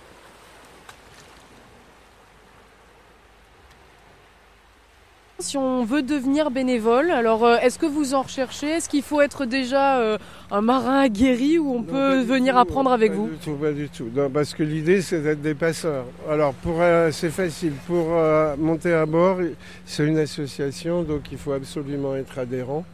Si 5.41 5.57
on 5.57 5.83
veut 5.83 6.01
devenir 6.03 6.51
bénévole, 6.51 7.11
alors 7.11 7.43
euh, 7.43 7.57
est-ce 7.57 7.79
que 7.79 7.85
vous 7.85 8.13
en 8.13 8.21
recherchez? 8.21 8.67
Est-ce 8.67 8.87
qu'il 8.87 9.01
faut 9.01 9.21
être 9.21 9.45
déjà 9.45 9.99
euh, 9.99 10.17
un 10.51 10.61
marin 10.61 10.99
aguerri 11.01 11.57
ou 11.57 11.73
on 11.73 11.83
peut 11.83 12.21
venir 12.21 12.57
apprendre 12.57 12.91
avec 12.91 13.11
vous? 13.11 13.27
du 13.27 13.37
tout, 13.37 13.55
Pas 13.55 13.71
du 13.71 13.89
tout. 13.89 14.09
parce 14.33 14.53
que 14.53 14.63
l'idée 14.63 15.01
c'est 15.01 15.21
d'être 15.21 15.41
des 15.41 15.55
passeurs. 15.55 16.05
Alors 16.29 16.53
pour 16.53 16.81
c'est 17.11 17.31
facile. 17.31 17.73
Pour 17.87 18.07
monter 18.57 18.93
à 18.93 19.05
bord, 19.05 19.39
c'est 19.85 20.05
une 20.05 20.19
association, 20.19 21.03
donc 21.03 21.31
il 21.31 21.37
faut 21.37 21.53
absolument 21.53 22.15
être 22.15 22.37
adhérent. 22.37 22.85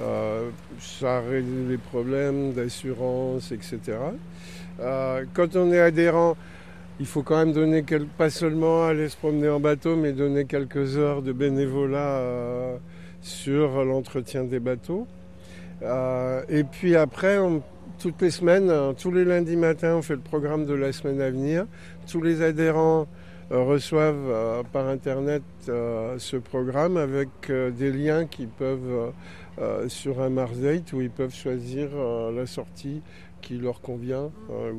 Euh, 0.00 0.48
ça 0.80 1.20
réduit 1.20 1.68
les 1.68 1.76
problèmes 1.76 2.52
d'assurance, 2.52 3.52
etc. 3.52 3.98
Euh, 4.80 5.24
quand 5.34 5.56
on 5.56 5.70
est 5.72 5.80
adhérent, 5.80 6.36
il 7.00 7.06
faut 7.06 7.22
quand 7.22 7.38
même 7.38 7.52
donner, 7.52 7.84
pas 8.16 8.30
seulement 8.30 8.84
aller 8.84 9.08
se 9.08 9.16
promener 9.16 9.48
en 9.48 9.58
bateau, 9.58 9.96
mais 9.96 10.12
donner 10.12 10.44
quelques 10.44 10.96
heures 10.96 11.22
de 11.22 11.32
bénévolat 11.32 12.18
euh, 12.18 12.76
sur 13.22 13.84
l'entretien 13.84 14.44
des 14.44 14.60
bateaux. 14.60 15.06
et 15.82 16.64
puis 16.64 16.94
après, 16.94 17.38
toutes 17.98 18.20
les 18.22 18.30
semaines, 18.30 18.72
tous 18.98 19.10
les 19.10 19.24
lundis 19.24 19.56
matins, 19.56 19.96
on 19.96 20.02
fait 20.02 20.14
le 20.14 20.20
programme 20.20 20.66
de 20.66 20.74
la 20.74 20.92
semaine 20.92 21.20
à 21.20 21.30
venir. 21.30 21.66
Tous 22.06 22.22
les 22.22 22.42
adhérents 22.42 23.08
reçoivent 23.50 24.64
par 24.72 24.86
Internet 24.86 25.42
ce 25.66 26.36
programme 26.36 26.96
avec 26.96 27.28
des 27.50 27.90
liens 27.90 28.26
qui 28.26 28.46
peuvent 28.46 29.12
euh, 29.60 29.88
sur 29.88 30.22
un 30.22 30.30
Mars 30.30 30.56
Date 30.56 30.92
où 30.94 31.02
ils 31.02 31.10
peuvent 31.10 31.34
choisir 31.34 31.90
euh, 31.92 32.32
la 32.32 32.46
sortie 32.46 33.02
qui 33.42 33.58
leur 33.58 33.82
convient. 33.82 34.30
Euh, 34.50 34.72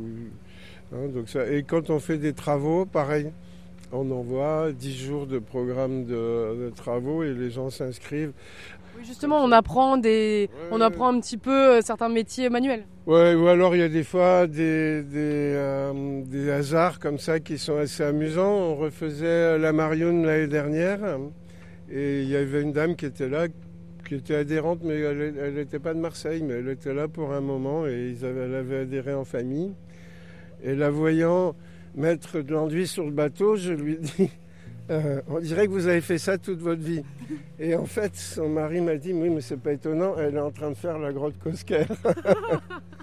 hein, 0.93 1.08
donc 1.13 1.30
ça, 1.30 1.47
et 1.49 1.63
quand 1.63 1.89
on 1.89 1.99
fait 1.99 2.17
des 2.17 2.34
travaux, 2.34 2.86
pareil, 2.86 3.32
on 3.91 4.10
envoie 4.12 4.71
10 4.71 4.97
jours 4.97 5.27
de 5.27 5.39
programme 5.39 6.06
de, 6.06 6.71
travaux 6.75 7.23
et 7.23 7.34
les 7.34 7.49
gens 7.49 7.69
s'inscrivent. 7.69 8.34
Oui, 8.97 9.06
justement, 9.06 9.43
on 9.43 9.51
apprend, 9.51 9.97
des, 9.97 10.49
on 10.71 10.82
apprend 10.82 11.13
un 11.13 11.19
petit 11.19 11.38
peu 11.38 11.82
certains 11.82 12.10
métiers 12.10 12.49
manuels. 12.49 12.86
Ouais, 13.08 13.34
ou 13.34 13.47
alors 13.47 13.75
il 13.75 13.80
y 13.80 13.84
a 13.84 13.89
des 13.89 14.04
fois 14.04 14.47
des, 14.47 15.01
des, 15.04 15.91
des, 16.25 16.51
hasards 16.51 16.99
comme 16.99 17.17
ça 17.17 17.39
qui 17.39 17.58
sont 17.58 17.77
assez 17.77 18.04
amusants. 18.04 18.51
On 18.51 18.75
refaisait 18.75 19.58
la 19.58 19.73
Marion 19.73 20.21
l'année 20.23 20.47
dernière 20.47 20.99
et 21.89 22.21
il 22.21 22.30
y 22.30 22.36
avait 22.36 22.62
une 22.62 22.73
dame 22.73 22.95
qui 22.95 23.06
était 23.06 23.30
là 23.30 23.47
qui 24.08 24.15
était 24.15 24.36
adhérente, 24.36 24.80
mais 24.84 24.99
elle 24.99 25.54
n'était 25.54 25.80
pas 25.80 25.93
de 25.93 25.99
Marseille, 25.99 26.43
mais 26.43 26.56
elle 26.56 26.67
était 26.67 26.93
là 26.93 27.08
pour 27.08 27.32
un 27.32 27.39
moment 27.39 27.88
et 27.88 28.10
ils 28.10 28.25
avaient, 28.25 28.41
elle 28.41 28.56
avait 28.56 28.80
adhéré 28.80 29.13
en 29.13 29.23
famille. 29.23 29.73
Et 30.63 30.76
la 30.76 30.89
voyant 30.89 31.56
mettre 31.95 32.41
de 32.41 32.54
l'enduit 32.54 32.88
sur 32.88 33.06
le 33.06 33.12
bateau, 33.12 33.56
je 33.56 33.74
lui 33.74 33.97
dis 33.97 34.30
euh, 34.89 35.21
On 35.28 35.39
dirait 35.39 35.67
que 35.67 35.71
vous 35.71 35.88
avez 35.88 36.02
fait 36.02 36.17
ça 36.17 36.38
toute 36.38 36.60
votre 36.60 36.82
vie. 36.82 37.04
Et 37.60 37.76
en 37.76 37.86
fait, 37.86 38.15
son 38.15 38.50
mari 38.50 38.82
m'a 38.82 38.95
dit 38.95 39.13
Oui, 39.13 39.30
mais 39.30 39.41
c'est 39.41 39.60
pas 39.60 39.74
étonnant, 39.74 40.15
elle 40.17 40.36
est 40.36 40.39
en 40.39 40.52
train 40.52 40.69
de 40.69 40.76
faire 40.76 41.00
la 41.00 41.12
grotte 41.12 41.38
Cosquer. 41.39 41.86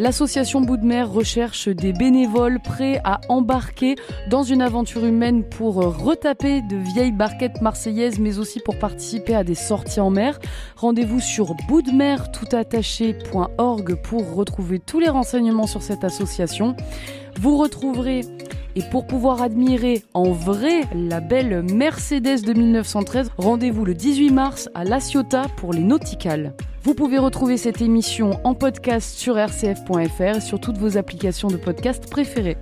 L'association 0.00 0.62
Bout 0.62 0.80
recherche 1.04 1.68
des 1.68 1.92
bénévoles 1.92 2.58
prêts 2.58 3.00
à 3.04 3.20
embarquer 3.28 3.94
dans 4.30 4.42
une 4.42 4.62
aventure 4.62 5.04
humaine 5.04 5.44
pour 5.44 5.74
retaper 5.74 6.62
de 6.62 6.78
vieilles 6.78 7.12
barquettes 7.12 7.60
marseillaises, 7.60 8.18
mais 8.18 8.38
aussi 8.38 8.60
pour 8.60 8.78
participer 8.78 9.34
à 9.34 9.44
des 9.44 9.54
sorties 9.54 10.00
en 10.00 10.08
mer. 10.08 10.38
Rendez-vous 10.76 11.20
sur 11.20 11.54
boutdemer.org 11.68 13.94
pour 14.02 14.34
retrouver 14.34 14.78
tous 14.78 15.00
les 15.00 15.10
renseignements 15.10 15.66
sur 15.66 15.82
cette 15.82 16.02
association. 16.02 16.74
Vous 17.38 17.58
retrouverez 17.58 18.22
et 18.76 18.82
pour 18.90 19.06
pouvoir 19.06 19.42
admirer 19.42 20.02
en 20.14 20.32
vrai 20.32 20.84
la 20.94 21.20
belle 21.20 21.62
Mercedes 21.74 22.40
de 22.46 22.54
1913, 22.54 23.32
rendez-vous 23.36 23.84
le 23.84 23.92
18 23.92 24.30
mars 24.30 24.70
à 24.72 24.84
La 24.84 24.98
Ciotat 24.98 25.44
pour 25.58 25.74
les 25.74 25.82
nauticales. 25.82 26.54
Vous 26.82 26.94
pouvez 26.94 27.18
retrouver 27.18 27.58
cette 27.58 27.82
émission 27.82 28.40
en 28.42 28.54
podcast 28.54 29.18
sur 29.18 29.34
rcf.fr 29.36 30.36
et 30.36 30.40
sur 30.40 30.58
toutes 30.60 30.78
vos 30.78 30.96
applications 30.96 31.48
de 31.48 31.58
podcast 31.58 32.10
préférées. 32.10 32.56